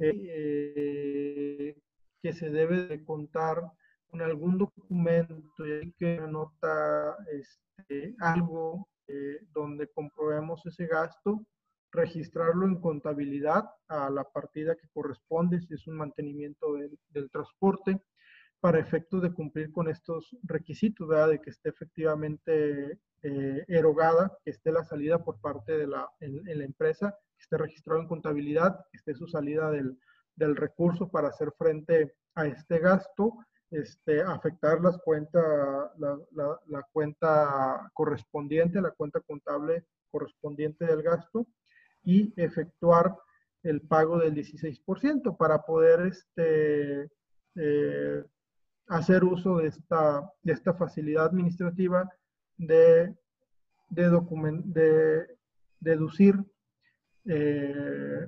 [0.00, 1.76] Eh,
[2.22, 3.62] que se debe de contar
[4.06, 11.44] con algún documento y que anota este, algo eh, donde comprobemos ese gasto,
[11.92, 18.00] registrarlo en contabilidad a la partida que corresponde, si es un mantenimiento del, del transporte,
[18.60, 21.30] para efectos de cumplir con estos requisitos, ¿verdad?
[21.30, 26.46] de que esté efectivamente eh, erogada, que esté la salida por parte de la, en,
[26.48, 29.98] en la empresa que esté registrado en contabilidad, que esté su salida del,
[30.36, 33.34] del recurso para hacer frente a este gasto,
[33.70, 35.44] este, afectar las cuentas,
[35.98, 36.18] la,
[36.66, 41.46] la, cuenta correspondiente, la cuenta contable correspondiente del gasto
[42.02, 43.16] y efectuar
[43.62, 47.10] el pago del 16% para poder este,
[47.54, 48.24] eh,
[48.90, 52.10] hacer uso de esta, de esta facilidad administrativa
[52.56, 53.14] de,
[53.88, 54.10] de,
[54.64, 55.38] de
[55.78, 56.34] deducir
[57.24, 58.26] eh,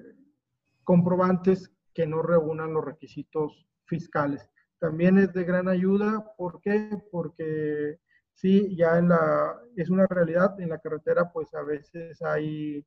[0.84, 4.48] comprobantes que no reúnan los requisitos fiscales.
[4.78, 6.90] También es de gran ayuda, ¿por qué?
[7.10, 7.98] Porque
[8.32, 12.86] sí, ya en la, es una realidad, en la carretera pues a veces hay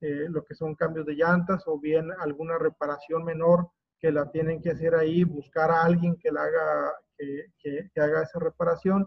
[0.00, 3.68] eh, lo que son cambios de llantas o bien alguna reparación menor
[4.00, 8.22] que la tienen que hacer ahí, buscar a alguien que la haga, que, que haga
[8.22, 9.06] esa reparación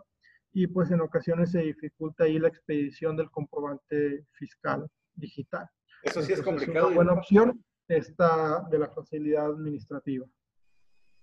[0.52, 5.68] y pues en ocasiones se dificulta ahí la expedición del comprobante fiscal digital.
[6.04, 6.88] Eso sí es complicado.
[6.88, 10.26] Es una buena opción esta de la facilidad administrativa.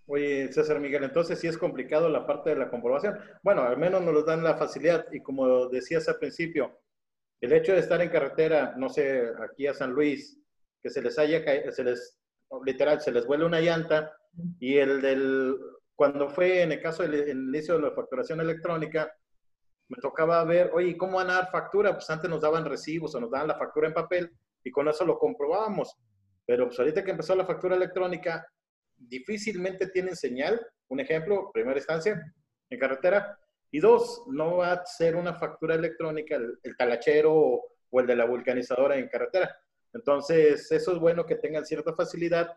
[0.09, 3.19] Oye, César Miguel, entonces sí es complicado la parte de la comprobación.
[3.43, 6.79] Bueno, al menos nos dan la facilidad y como decías al principio,
[7.41, 10.41] el hecho de estar en carretera, no sé, aquí a San Luis,
[10.81, 11.43] que se les haya
[11.73, 12.16] se les
[12.64, 14.12] literal, se les vuela una llanta
[14.59, 15.57] y el del,
[15.94, 19.11] cuando fue en el caso del inicio de la facturación electrónica,
[19.88, 21.94] me tocaba ver, oye, ¿cómo van a dar factura?
[21.94, 24.30] Pues antes nos daban recibos o nos daban la factura en papel
[24.64, 25.97] y con eso lo comprobábamos.
[26.44, 28.47] Pero pues ahorita que empezó la factura electrónica,
[28.97, 30.61] difícilmente tienen señal.
[30.88, 32.20] Un ejemplo, primera instancia,
[32.70, 33.38] en carretera.
[33.70, 38.16] Y dos, no va a ser una factura electrónica el, talachero o, o el de
[38.16, 39.57] la vulcanizadora en carretera.
[39.97, 42.55] Entonces, eso es bueno que tengan cierta facilidad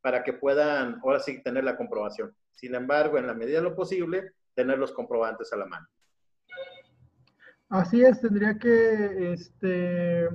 [0.00, 2.34] para que puedan ahora sí tener la comprobación.
[2.52, 5.86] Sin embargo, en la medida de lo posible, tener los comprobantes a la mano.
[7.68, 10.28] Así es, tendría que este,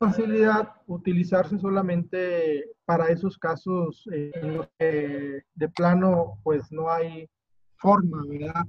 [0.00, 7.30] facilidad utilizarse solamente para esos casos en los que de plano pues no hay
[7.76, 8.64] forma, ¿verdad?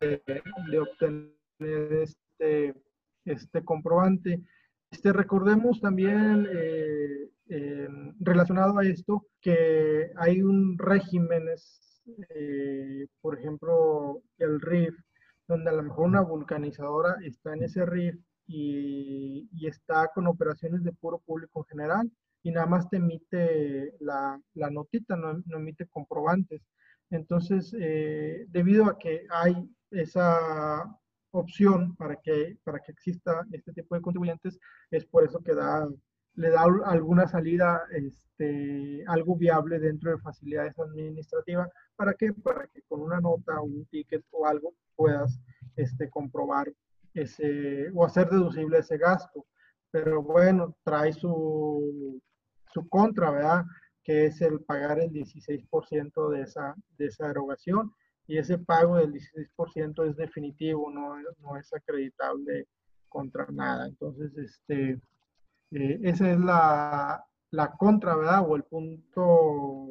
[0.00, 1.32] De, obtener
[2.02, 2.74] este,
[3.24, 4.42] este comprobante.
[4.90, 6.46] Este, recordemos también
[7.48, 11.46] eh, relacionado a esto que hay un régimen,
[12.34, 14.94] eh, por ejemplo, el RIF,
[15.46, 18.16] donde a lo mejor una vulcanizadora está en ese RIF
[18.48, 22.12] y, está con operaciones de puro público en general
[22.42, 26.62] y nada más te emite la, la notita, no, no, emite comprobantes.
[27.10, 30.84] Entonces, eh, debido a que hay esa
[31.32, 34.58] opción para que, para que exista este tipo de contribuyentes,
[34.90, 35.54] es por eso que
[36.34, 41.68] le da alguna salida, este, algo viable dentro de facilidades administrativas.
[41.96, 42.32] ¿Para qué?
[42.32, 45.40] Para que con una nota un ticket o algo puedas
[45.76, 46.72] este, comprobar
[47.14, 49.46] ese, o hacer deducible ese gasto.
[49.90, 52.20] Pero bueno, trae su,
[52.72, 53.64] su contra, ¿verdad?
[54.04, 57.92] Que es el pagar el 16% de esa, de esa erogación
[58.26, 62.66] y ese pago del 16% es definitivo, no, no es acreditable
[63.08, 63.86] contra nada.
[63.86, 65.00] Entonces, este,
[65.70, 68.44] eh, esa es la, la contra, ¿verdad?
[68.48, 69.86] O el punto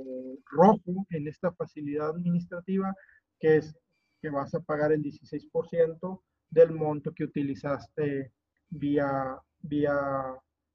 [0.46, 2.94] rojo en esta facilidad administrativa,
[3.40, 3.76] que es
[4.22, 8.32] que vas a pagar el 16% del monto que utilizaste
[8.70, 9.94] vía, vía,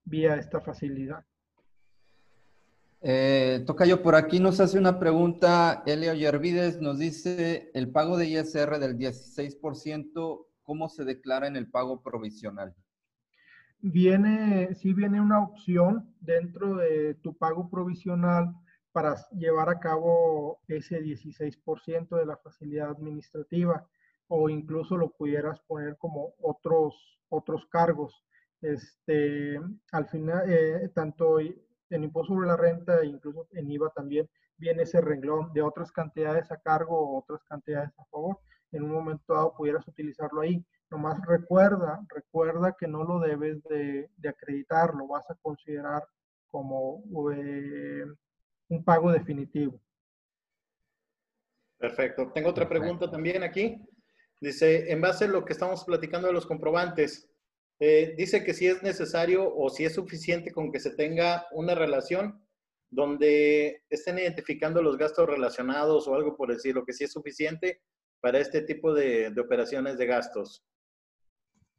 [0.04, 1.24] vía esta facilidad.
[3.02, 8.18] Eh, toca yo por aquí, nos hace una pregunta, Elio Yervides nos dice, el pago
[8.18, 12.74] de ISR del 16%, ¿cómo se declara en el pago provisional?
[13.80, 18.54] Viene, sí viene una opción dentro de tu pago provisional
[18.92, 23.88] para llevar a cabo ese 16% de la facilidad administrativa
[24.28, 28.22] o incluso lo pudieras poner como otros, otros cargos.
[28.60, 29.58] Este,
[29.92, 31.38] al final, eh, tanto
[31.90, 35.90] en impuesto sobre la renta e incluso en IVA también viene ese renglón de otras
[35.92, 38.38] cantidades a cargo o otras cantidades a favor.
[38.72, 40.64] En un momento dado pudieras utilizarlo ahí.
[40.90, 46.04] Nomás recuerda, recuerda que no lo debes de, acreditar, lo vas a considerar
[46.50, 48.04] como eh,
[48.68, 49.80] un pago definitivo.
[51.78, 52.30] Perfecto.
[52.32, 53.82] Tengo otra pregunta también aquí.
[54.40, 57.29] Dice, en base a lo que estamos platicando de los comprobantes,
[57.82, 61.74] eh, dice que si es necesario o si es suficiente con que se tenga una
[61.74, 62.44] relación
[62.90, 67.80] donde estén identificando los gastos relacionados o algo por decirlo, que si es suficiente
[68.20, 70.62] para este tipo de, operaciones de gastos.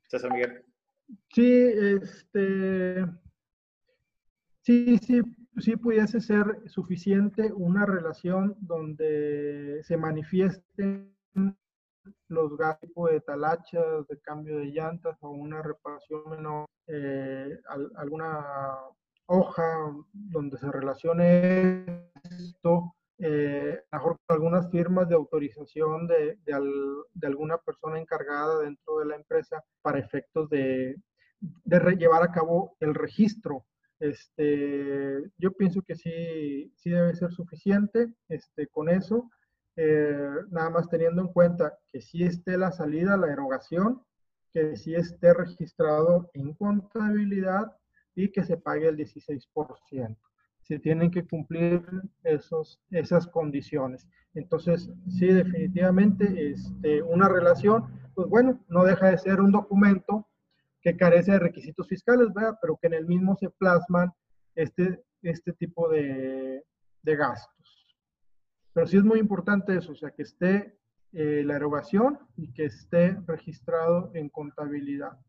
[0.07, 0.65] César Miguel.
[1.33, 1.71] Sí,
[2.01, 3.05] este,
[4.61, 5.21] sí, sí,
[5.59, 11.15] sí pudiese ser suficiente una relación donde se manifiesten
[12.31, 17.57] los gastos de talachas, de cambio de llantas o una reparación menor, eh,
[17.95, 18.75] alguna
[19.27, 19.63] hoja
[20.11, 22.09] donde se relacione
[22.39, 29.15] esto, eh, mejor algunas firmas de autorización de, de, alguna persona encargada dentro de la
[29.15, 30.95] empresa para efectos de,
[31.39, 33.65] de llevar a cabo el registro.
[33.99, 39.29] Este, yo pienso que sí, sí debe ser suficiente este, con eso.
[39.77, 44.01] Eh, nada más teniendo en cuenta que si esté la salida, la erogación,
[44.51, 47.75] que si esté registrado en contabilidad
[48.15, 50.17] y que se pague el 16%.
[50.63, 51.83] Se tienen que cumplir
[52.23, 54.07] esos, esas condiciones.
[54.33, 60.27] Entonces, sí, definitivamente, este, una relación, pues bueno, no deja de ser un documento
[60.81, 62.57] que carece de requisitos fiscales, ¿verdad?
[62.61, 64.11] pero que en el mismo se plasman
[64.55, 66.63] este, este tipo de,
[67.03, 67.60] de gastos.
[68.73, 70.77] Pero sí es muy importante eso, o sea, que esté
[71.13, 75.19] eh, la erogación y que esté registrado en contabilidad.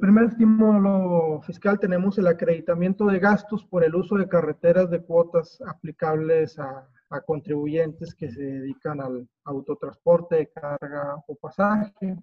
[0.00, 5.60] primer estímulo fiscal tenemos el acreditamiento de gastos por el uso de carreteras de cuotas
[5.64, 6.88] aplicables a,
[7.24, 12.16] contribuyentes que se dedican al autotransporte de carga o pasaje.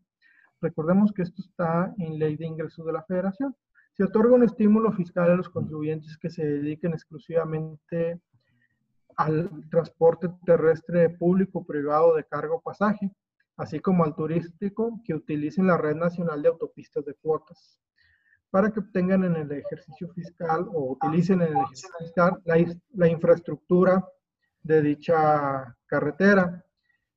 [0.59, 3.55] Recordemos que esto está en ley de ingresos de la federación.
[3.93, 8.20] Se otorga un estímulo fiscal a los contribuyentes que se dediquen exclusivamente
[9.16, 13.09] al transporte terrestre público privado de carga o pasaje,
[13.58, 17.80] así como al turístico que utilicen la red nacional de autopistas de cuotas,
[18.49, 22.56] para que obtengan en el ejercicio fiscal o utilicen en el ejercicio fiscal la,
[22.93, 24.06] la infraestructura
[24.62, 26.64] de dicha carretera,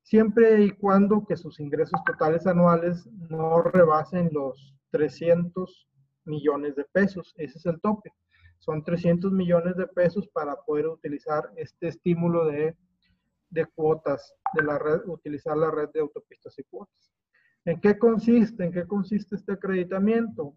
[0.02, 5.88] siempre y cuando que sus ingresos totales anuales no rebasen los 300
[6.24, 7.34] millones de pesos.
[7.36, 8.12] Ese es el tope
[8.58, 12.76] son 300 millones de pesos para poder utilizar este estímulo de,
[13.50, 17.12] de cuotas, de la red, utilizar la red de autopistas y cuotas.
[17.64, 18.64] ¿En qué consiste?
[18.64, 20.56] ¿En qué consiste este acreditamiento?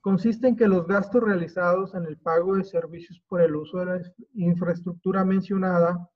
[0.00, 3.86] Consiste en que los gastos realizados en el pago de servicios por el uso de
[3.86, 4.02] la
[4.34, 6.08] infraestructura mencionada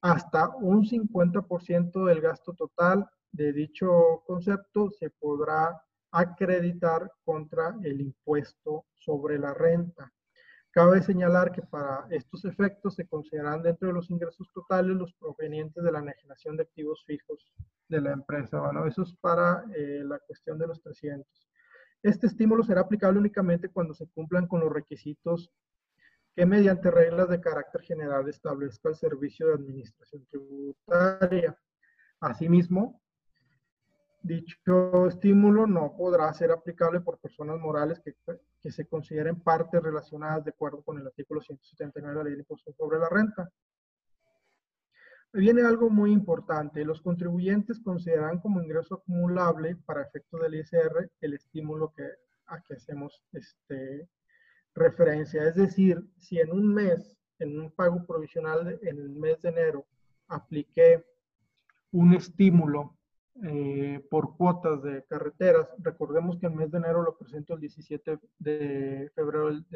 [0.00, 5.82] hasta un 50% del gasto total de dicho concepto se podrá
[6.12, 10.10] acreditar contra el impuesto sobre la renta.
[10.76, 15.82] Cabe señalar que para estos efectos se consideran dentro de los ingresos totales los provenientes
[15.82, 17.50] de la enajenación de activos fijos
[17.88, 18.60] de la empresa.
[18.60, 21.26] Bueno, eso es para eh, la cuestión de los 300.
[22.02, 25.50] Este estímulo será aplicable únicamente cuando se cumplan con los requisitos
[26.34, 31.58] que mediante reglas de carácter general establezca el Servicio de Administración Tributaria.
[32.20, 33.00] Asimismo,
[34.26, 38.16] Dicho estímulo no podrá ser aplicable por personas morales que,
[38.60, 42.40] que, se consideren partes relacionadas de acuerdo con el artículo 179 de la Ley de
[42.40, 43.48] Impuestos sobre la Renta.
[45.32, 46.84] Viene algo muy importante.
[46.84, 52.10] Los contribuyentes consideran como ingreso acumulable para efectos del ISR el estímulo que,
[52.46, 54.08] a que hacemos este,
[54.74, 55.44] referencia.
[55.44, 59.86] Es decir, si en un mes, en un pago provisional en el mes de enero,
[60.26, 61.06] apliqué
[61.92, 62.96] un estímulo
[63.44, 65.68] eh, por cuotas de carreteras.
[65.78, 69.66] Recordemos que el mes de enero lo presento el 17 de febrero, el,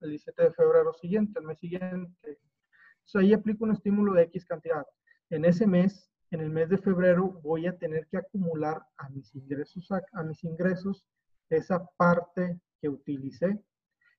[0.00, 2.16] 17 de febrero siguiente, el mes siguiente.
[2.24, 4.86] Entonces ahí aplico un estímulo de X cantidad.
[5.30, 9.34] En ese mes, en el mes de febrero, voy a tener que acumular a mis
[9.34, 11.06] ingresos, a mis ingresos
[11.50, 13.58] esa parte que utilicé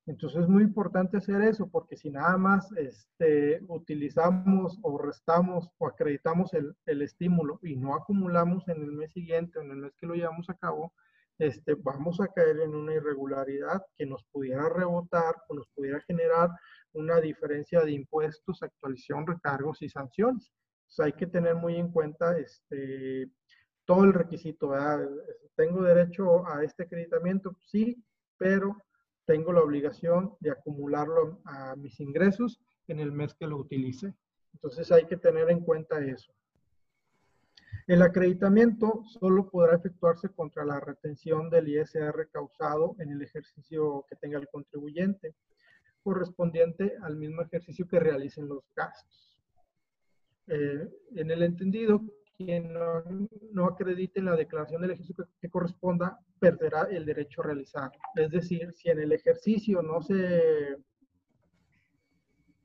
[0.06, 5.88] entonces es muy importante hacer eso porque si nada más este, utilizamos o restamos o
[5.88, 9.94] acreditamos el, el, estímulo y no acumulamos en el mes siguiente o en el mes
[9.98, 10.94] que lo llevamos a cabo,
[11.40, 16.50] este, vamos a caer en una irregularidad que nos pudiera rebotar o nos pudiera generar
[16.94, 20.52] una diferencia de impuestos, actualización, recargos y sanciones.
[20.82, 23.32] Entonces hay que tener muy en cuenta este,
[23.86, 24.74] todo el requisito.
[25.56, 27.56] ¿Tengo derecho a este acreditamiento?
[27.62, 28.04] Sí,
[28.38, 28.76] pero
[29.30, 34.16] tengo la obligación de acumularlo a mis ingresos en el mes que lo utilice.
[34.54, 36.34] Entonces hay que tener en cuenta eso.
[37.86, 44.16] El acreditamiento solo podrá efectuarse contra la retención del ISR causado en el ejercicio que
[44.16, 45.36] tenga el contribuyente,
[46.02, 49.40] correspondiente al mismo ejercicio que realicen los gastos.
[50.48, 52.02] Eh, en el entendido
[52.40, 52.72] quien
[53.52, 57.92] no, acredite en la declaración del ejercicio que, corresponda perderá el derecho a realizar.
[58.16, 60.78] Es decir, si en el ejercicio no se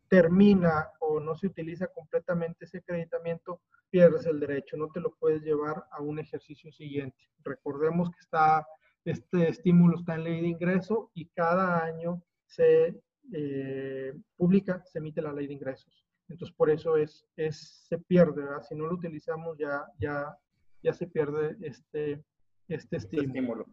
[0.09, 5.43] termina o no se utiliza completamente ese acreditamiento, pierdes el derecho, no te lo puedes
[5.43, 7.19] llevar a un ejercicio siguiente.
[7.43, 8.65] Recordemos que está,
[9.05, 13.03] este estímulo está en ley de ingreso y cada año se
[13.33, 16.04] eh, publica, se emite la ley de ingresos.
[16.29, 18.63] Entonces, por eso es, es se pierde, ¿verdad?
[18.63, 20.37] Si no lo utilizamos, ya, ya,
[20.83, 22.25] ya se pierde este,
[22.69, 23.67] este, este estímulo.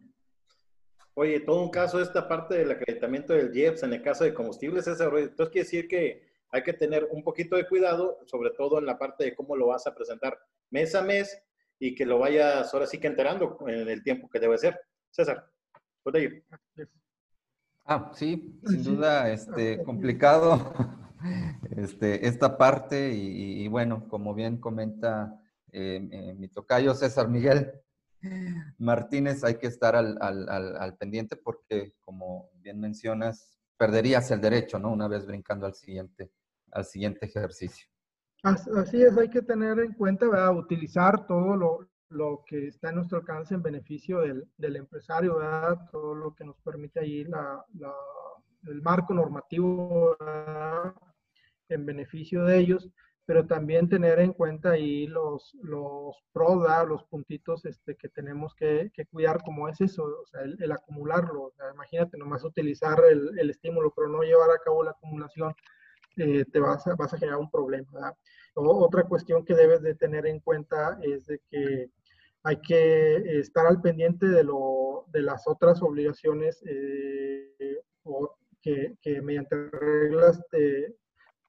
[1.14, 4.86] Oye, todo un caso esta parte del acreditamiento del IEPS en el caso de combustibles,
[4.86, 8.98] entonces quiere decir que hay que tener un poquito de cuidado, sobre todo en la
[8.98, 10.38] parte de cómo lo vas a presentar
[10.70, 11.42] mes a mes
[11.78, 14.78] y que lo vayas ahora sí que enterando en el tiempo que debe ser.
[15.10, 15.50] César,
[16.02, 16.44] puede
[17.84, 20.72] Ah, sí, sin duda, este, complicado
[21.76, 25.40] este, esta parte y, bueno, como bien comenta
[25.72, 27.72] eh, eh, mi tocayo César Miguel
[28.78, 34.78] Martínez, hay que estar al, al, al, pendiente porque, como bien mencionas, perderías el derecho,
[34.78, 34.92] ¿no?
[34.92, 36.30] Una vez brincando al siguiente,
[36.72, 37.88] al siguiente ejercicio.
[38.42, 40.56] Así es, hay que tener en cuenta, ¿verdad?
[40.56, 45.78] utilizar todo lo, lo que está en nuestro alcance en beneficio del, del empresario, ¿verdad?
[45.92, 47.92] todo lo que nos permite ahí la, la,
[48.66, 50.16] el marco normativo
[51.72, 52.90] en beneficio de ellos,
[53.24, 58.90] pero también tener en cuenta ahí los, los pros, los puntitos este, que tenemos que,
[58.92, 61.44] que, cuidar, como es eso, o sea, el, el acumularlo.
[61.44, 65.54] O sea, imagínate nomás utilizar el, el, estímulo, pero no llevar a cabo la acumulación,
[66.16, 68.14] eh, te vas a, vas a generar un problema.
[68.54, 71.90] O, otra cuestión que debes de tener en cuenta es de que
[72.42, 77.80] hay que estar al pendiente de, lo, de las otras obligaciones eh,
[78.60, 80.96] que, que, mediante reglas te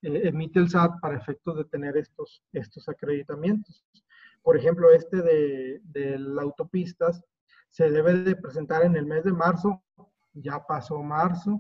[0.04, 3.84] eh, emite el SAT para efectos de tener estos, estos acreditamientos.
[4.42, 7.24] Por ejemplo, este de, de las autopistas
[7.70, 9.82] se debe de presentar en el mes de marzo,
[10.34, 11.60] ya pasó marzo,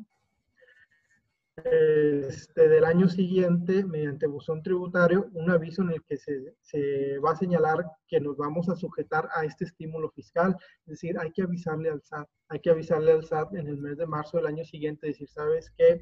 [1.55, 7.31] este, del año siguiente, mediante buzón tributario, un aviso en el que se, se, va
[7.31, 10.57] a señalar que nos vamos a sujetar a este estímulo fiscal.
[10.85, 13.97] Es decir, hay que avisarle al SAT, hay que avisarle al SAT en el mes
[13.97, 16.01] de marzo del año siguiente, decir, ¿sabes qué?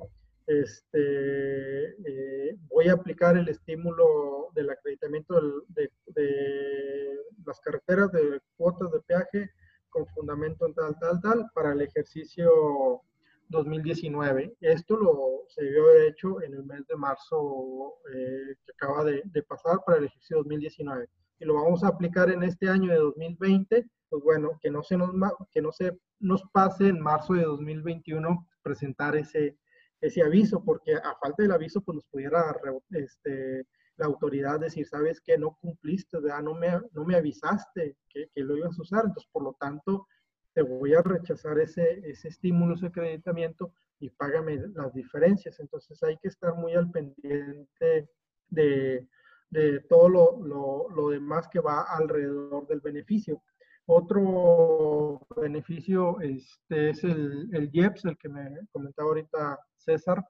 [0.59, 5.39] Este, eh, voy a aplicar el estímulo del acreditamiento
[5.69, 9.49] de, de las carreteras de cuotas de peaje
[9.89, 13.01] con fundamento en tal, tal, tal, para el ejercicio
[13.47, 14.55] 2019.
[14.59, 19.43] Esto lo se haber hecho en el mes de marzo eh, que acaba de, de,
[19.43, 21.07] pasar para el ejercicio 2019.
[21.39, 24.97] Y lo vamos a aplicar en este año de 2020, pues bueno, que no se
[24.97, 25.11] nos,
[25.51, 29.57] que no se nos pase en marzo de 2021 presentar ese,
[30.01, 32.55] ese aviso, porque a falta del aviso, pues nos pudiera
[32.89, 33.65] este,
[33.97, 38.57] la autoridad decir, sabes que no cumpliste, no me, no me avisaste que, que lo
[38.57, 40.07] ibas a usar, entonces por lo tanto
[40.53, 45.59] te voy a rechazar ese, ese estímulo, ese acreditamiento y págame las diferencias.
[45.59, 48.09] Entonces hay que estar muy al pendiente
[48.49, 49.07] de,
[49.49, 53.41] de todo lo, lo, lo, demás que va alrededor del beneficio.
[53.85, 60.25] Otro beneficio este, es el, el IEPS, el que me comentaba ahorita César.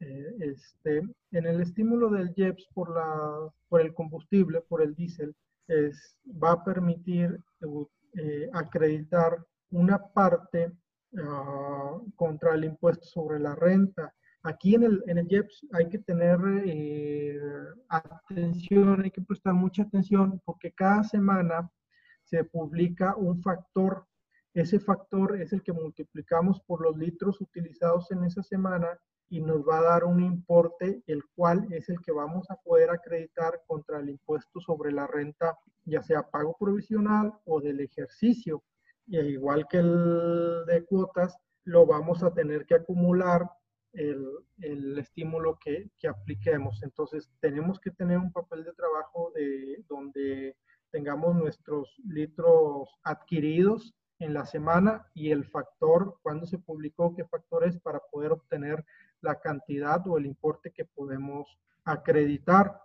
[0.00, 5.34] Eh, este, en el estímulo del IEPS por, la, por el combustible, por el diésel,
[5.66, 7.40] es, va a permitir
[8.14, 10.72] eh, acreditar una parte
[11.12, 14.14] uh, contra el impuesto sobre la renta.
[14.44, 17.38] Aquí en el, en el IEPS hay que tener eh,
[17.88, 21.70] atención, hay que prestar mucha atención porque cada semana
[22.24, 24.06] se publica un factor.
[24.54, 28.98] Ese factor es el que multiplicamos por los litros utilizados en esa semana
[29.30, 32.90] y nos va a dar un importe, el cual es el que vamos a poder
[32.90, 38.62] acreditar contra el impuesto sobre la renta, ya sea pago provisional o del ejercicio
[39.08, 43.50] y igual que el de cuotas, lo vamos a tener que acumular
[43.92, 44.26] el,
[44.58, 46.82] el estímulo que, que, apliquemos.
[46.82, 50.56] Entonces, tenemos que tener un papel de trabajo de, donde
[50.90, 57.64] tengamos nuestros litros adquiridos en la semana y el factor, cuando se publicó, qué factor
[57.64, 58.84] es para poder obtener
[59.20, 62.80] la cantidad o el importe que podemos acreditar.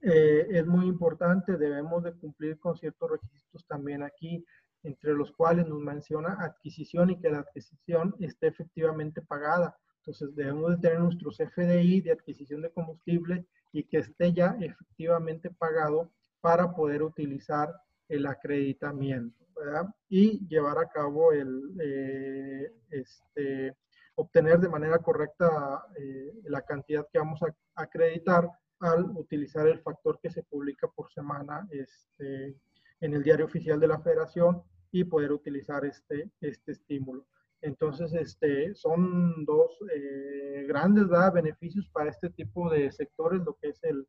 [0.00, 4.44] Eh, es muy importante, debemos de cumplir con ciertos requisitos también aquí
[4.82, 9.76] entre los cuales nos menciona adquisición y que la adquisición esté efectivamente pagada.
[9.98, 15.50] Entonces debemos de tener nuestros FDI de adquisición de combustible y que esté ya efectivamente
[15.50, 17.74] pagado para poder utilizar
[18.08, 19.86] el acreditamiento ¿verdad?
[20.08, 23.76] y llevar a cabo el, eh, este,
[24.16, 28.48] obtener de manera correcta eh, la cantidad que vamos a acreditar
[28.80, 32.56] al utilizar el factor que se publica por semana este,
[33.00, 37.26] en el diario oficial de la federación y poder utilizar este, este estímulo.
[37.62, 43.82] Entonces, este, son dos eh, grandes beneficios para este tipo de sectores, lo que es
[43.82, 44.06] el,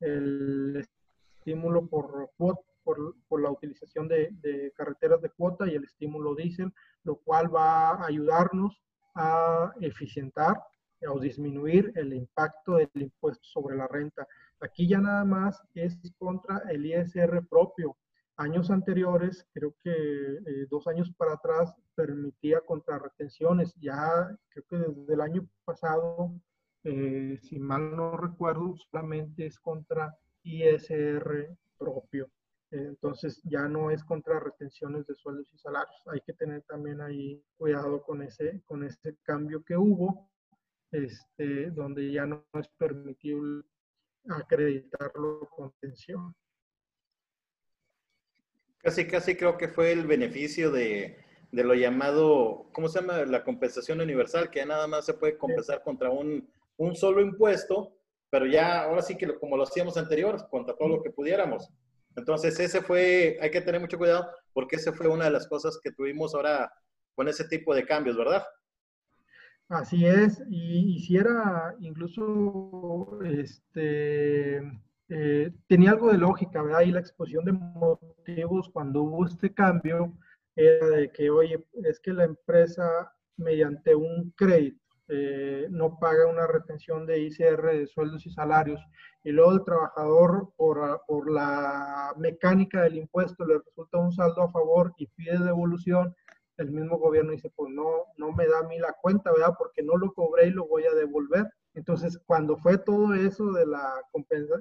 [0.00, 0.84] el
[1.38, 2.30] estímulo por,
[2.88, 6.72] por, por la utilización de, de, carreteras de cuota y el estímulo diésel,
[7.04, 8.82] lo cual va a ayudarnos
[9.14, 10.56] a eficientar
[11.06, 14.26] o disminuir el impacto del impuesto sobre la renta.
[14.60, 17.94] Aquí ya nada más es contra el ISR propio,
[18.36, 23.74] años anteriores, creo que eh, dos años para atrás, permitía contrarretenciones.
[23.82, 26.32] Ya creo que desde el año pasado,
[26.84, 32.30] eh, si mal no recuerdo, solamente es contra ISR propio.
[32.70, 36.02] Entonces ya no es contra retenciones de sueldos y salarios.
[36.06, 40.30] Hay que tener también ahí cuidado con ese, con ese cambio que hubo,
[40.90, 43.64] este, donde ya no es permitible
[44.28, 46.34] acreditarlo con pensión.
[48.78, 51.18] Casi, casi creo que fue el beneficio de,
[51.50, 53.24] de, lo llamado, ¿cómo se llama?
[53.24, 57.96] La compensación universal, que nada más se puede compensar contra un, un, solo impuesto,
[58.30, 61.68] pero ya ahora sí que como lo hacíamos anterior, contra todo lo que pudiéramos.
[62.18, 65.78] Entonces, ese fue, hay que tener mucho cuidado, porque ese fue una de las cosas
[65.82, 66.72] que tuvimos ahora
[67.14, 68.44] con ese tipo de cambios, ¿verdad?
[69.68, 74.58] Así es, y, si era incluso, este,
[75.08, 76.82] eh, tenía algo de lógica, ¿verdad?
[76.82, 80.14] Y la exposición de motivos cuando hubo este cambio
[80.56, 86.46] era de que, oye, es que la empresa mediante un crédito eh, no paga una
[86.46, 88.80] retención de ICR de sueldos y salarios
[89.24, 94.50] y luego el trabajador por, por la mecánica del impuesto le resulta un saldo a
[94.50, 96.14] favor y pide devolución,
[96.58, 99.54] el mismo gobierno dice, pues no, no me da a mí la cuenta, ¿verdad?
[99.56, 101.48] Porque no lo cobré y lo voy a devolver.
[101.74, 103.94] Entonces, cuando fue todo eso de la,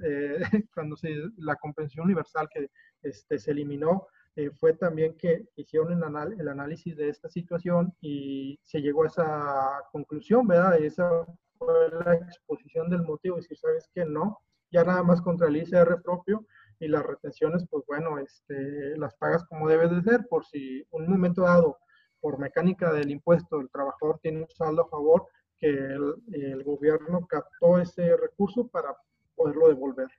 [0.03, 0.39] eh,
[0.73, 2.69] cuando se, la compensación universal que
[3.01, 4.07] este, se eliminó,
[4.37, 9.07] eh, fue también que hicieron el, el, análisis de esta situación y se llegó a
[9.07, 10.79] esa conclusión, ¿verdad?
[10.79, 11.25] Y esa
[11.57, 14.39] fue la exposición del motivo, si sabes que no,
[14.71, 16.45] ya nada más contra el ICR propio,
[16.79, 21.09] y las retenciones, pues bueno, este, las pagas como debe de ser, por si un
[21.09, 21.79] momento dado
[22.21, 25.27] por mecánica del impuesto el trabajador tiene un saldo a favor,
[25.57, 28.95] que el, gobierno captó ese recurso para
[29.35, 30.09] poderlo devolver.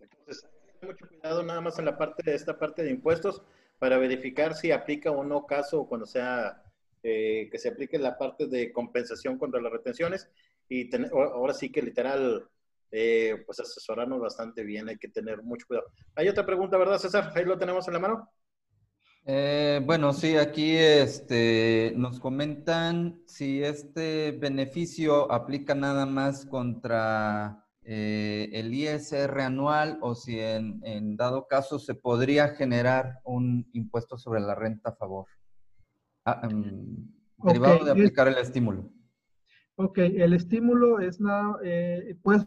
[0.00, 0.44] Entonces,
[0.86, 3.42] mucho cuidado nada más en la parte de esta parte de impuestos
[3.78, 6.62] para verificar si aplica o no caso cuando sea
[7.02, 10.28] eh, que se aplique la parte de compensación contra las retenciones
[10.68, 12.48] y ahora sí que literal
[12.90, 15.88] eh, pues asesorarnos bastante bien, hay que tener mucho cuidado.
[16.14, 17.32] Hay otra pregunta, ¿verdad, César?
[17.34, 18.30] Ahí lo tenemos en la mano.
[19.26, 28.50] Eh, bueno, sí, aquí este, nos comentan si este beneficio aplica nada más contra eh,
[28.52, 34.54] el ISR anual o si en, dado caso se podría generar un impuesto sobre la
[34.54, 35.24] renta a favor,
[36.26, 37.08] ah, em,
[37.38, 38.90] derivado de aplicar el estímulo.
[39.76, 42.44] Ok, el estímulo es nada, eh, puedes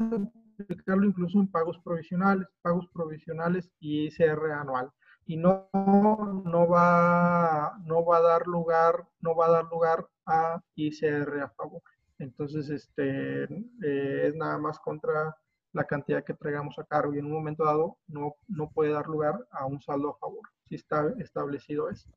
[0.60, 4.92] aplicarlo incluso en pagos provisionales, pagos provisionales y ISR anual
[5.26, 10.62] y no, no, va, no va a dar lugar, no va a dar lugar a
[10.76, 11.82] ICR a favor.
[12.22, 15.36] Entonces, este, eh, es nada más contra
[15.74, 19.07] la cantidad que traigamos a cargo y en un momento dado no, no puede dar
[19.07, 22.09] lugar a un saldo a favor, si está establecido eso.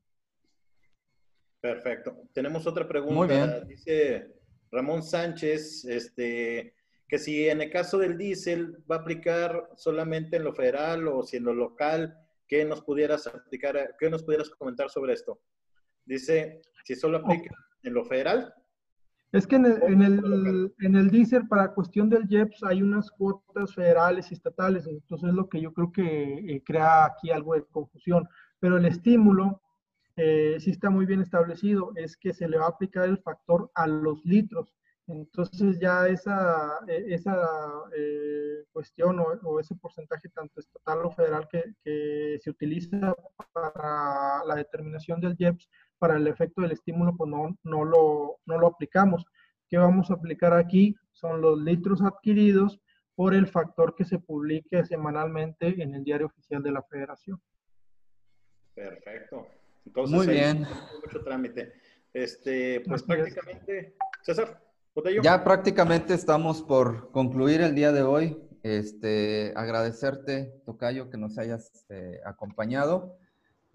[1.61, 2.15] Perfecto.
[2.33, 3.61] Tenemos otra pregunta.
[3.61, 4.35] Dice
[4.71, 6.75] Ramón Sánchez, este,
[7.07, 11.23] que si en el caso del diésel va a aplicar solamente en lo federal o
[11.23, 15.41] si en lo local ¿Qué nos pudieras aplicar, qué nos pudieras comentar sobre esto?
[16.05, 18.53] Dice, si solo aplica en lo federal.
[19.35, 23.11] Es que en el, en el, en el diésel, para cuestión del JEPS, hay unas
[23.11, 27.53] cuotas federales y estatales, entonces es lo que yo creo que eh, crea aquí algo
[27.53, 28.29] de confusión.
[28.61, 29.61] Pero el estímulo
[30.15, 33.69] eh, sí está muy bien establecido, es que se le va a aplicar el factor
[33.75, 34.73] a los litros.
[35.07, 37.35] Entonces ya esa, e, esa
[37.93, 43.13] eh, cuestión o, ese porcentaje tanto estatal o federal que, se utiliza
[43.51, 45.67] para la determinación del IEPS
[46.05, 49.25] para el efecto del estímulo, pues no, no, lo, no lo aplicamos.
[49.67, 50.95] ¿Qué vamos a aplicar aquí?
[51.13, 52.79] Son los litros adquiridos
[53.15, 57.41] por el factor que se publique semanalmente en el diario oficial de la federación.
[58.75, 59.47] Perfecto.
[59.83, 60.67] Entonces, Muy bien.
[61.03, 61.73] Mucho trámite.
[62.13, 64.61] Este, pues prácticamente, César.
[65.23, 68.37] Ya prácticamente estamos por concluir el día de hoy.
[68.61, 73.17] Este, agradecerte, Tocayo, que nos hayas eh, acompañado.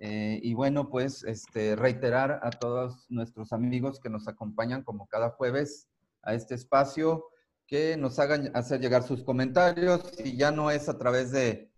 [0.03, 5.29] Eh, y bueno, pues este, reiterar a todos nuestros amigos que nos acompañan como cada
[5.31, 5.89] jueves
[6.23, 7.27] a este espacio,
[7.67, 10.11] que nos hagan hacer llegar sus comentarios.
[10.17, 11.71] Si ya no es a través de,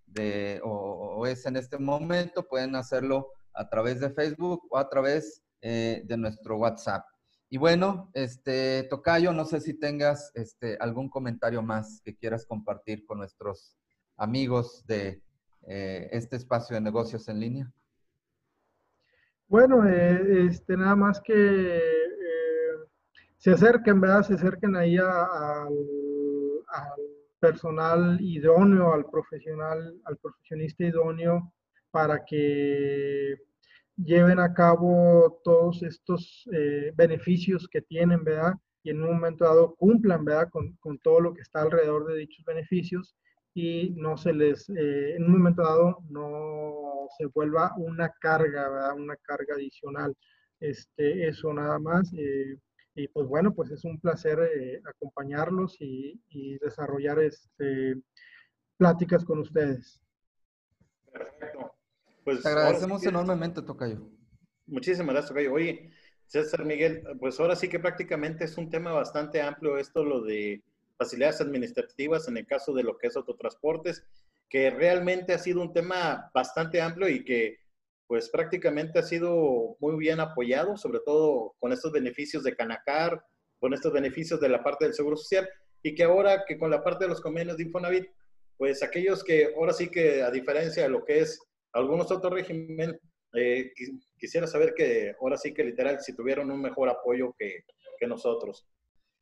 [0.62, 6.02] o, es en este momento, pueden hacerlo a través de Facebook o a través eh,
[6.04, 7.04] de nuestro WhatsApp.
[7.50, 13.04] Y bueno, este, Tocayo, no sé si tengas este, algún comentario más que quieras compartir
[13.04, 13.76] con nuestros
[14.16, 15.22] amigos de
[15.66, 17.72] eh, este espacio de negocios en línea.
[19.52, 21.80] Bueno, eh, este, nada más que eh,
[23.36, 24.22] se acerquen, ¿verdad?
[24.22, 25.74] Se acerquen ahí al,
[27.38, 31.52] personal idóneo, al profesional, al profesionista idóneo
[31.90, 33.36] para que
[33.96, 38.54] lleven a cabo todos estos eh, beneficios que tienen, ¿verdad?
[38.82, 40.48] Y en un momento dado cumplan, ¿verdad?
[40.48, 43.14] Con, con, todo lo que está alrededor de dichos beneficios
[43.54, 48.94] y no se les, eh, en un momento dado, no se vuelva una carga, ¿verdad?
[48.96, 50.16] Una carga adicional.
[50.60, 52.12] Este, eso nada más.
[52.14, 52.56] Eh,
[52.94, 54.38] y pues bueno, pues es un placer
[54.84, 57.96] acompañarlos y, y desarrollar este,
[58.76, 60.00] pláticas con ustedes.
[61.10, 61.72] Perfecto.
[62.24, 64.08] Pues, Te agradecemos enormemente, Tocayo.
[64.66, 65.52] Muchísimas gracias, Tocayo.
[65.52, 65.90] Oye,
[66.26, 70.62] César Miguel, pues ahora sí que prácticamente es un tema bastante amplio esto, lo de
[71.02, 74.04] facilidades administrativas en el caso de lo que es autotransportes,
[74.48, 77.58] que realmente ha sido un tema bastante amplio y que
[78.06, 83.24] pues prácticamente ha sido muy bien apoyado, sobre todo con estos beneficios de Canacar,
[83.58, 85.48] con estos beneficios de la parte del Seguro Social,
[85.82, 88.06] y que ahora que con la parte de los convenios de Infonavit,
[88.58, 91.40] pues aquellos que ahora sí que a diferencia de lo que es
[91.72, 93.00] algunos otros régimen,
[93.34, 93.72] eh,
[94.18, 97.64] quisiera saber que ahora sí que literal si tuvieron un mejor apoyo que
[98.06, 98.66] nosotros.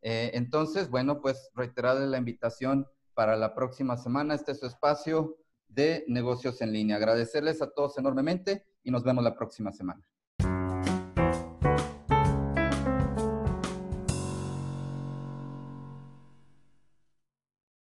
[0.03, 4.35] Eh, entonces, bueno, pues reiterarle la invitación para la próxima semana.
[4.35, 5.37] Este es su espacio
[5.69, 6.97] de negocios en línea.
[6.97, 10.07] Agradecerles a todos enormemente y nos vemos la próxima semana.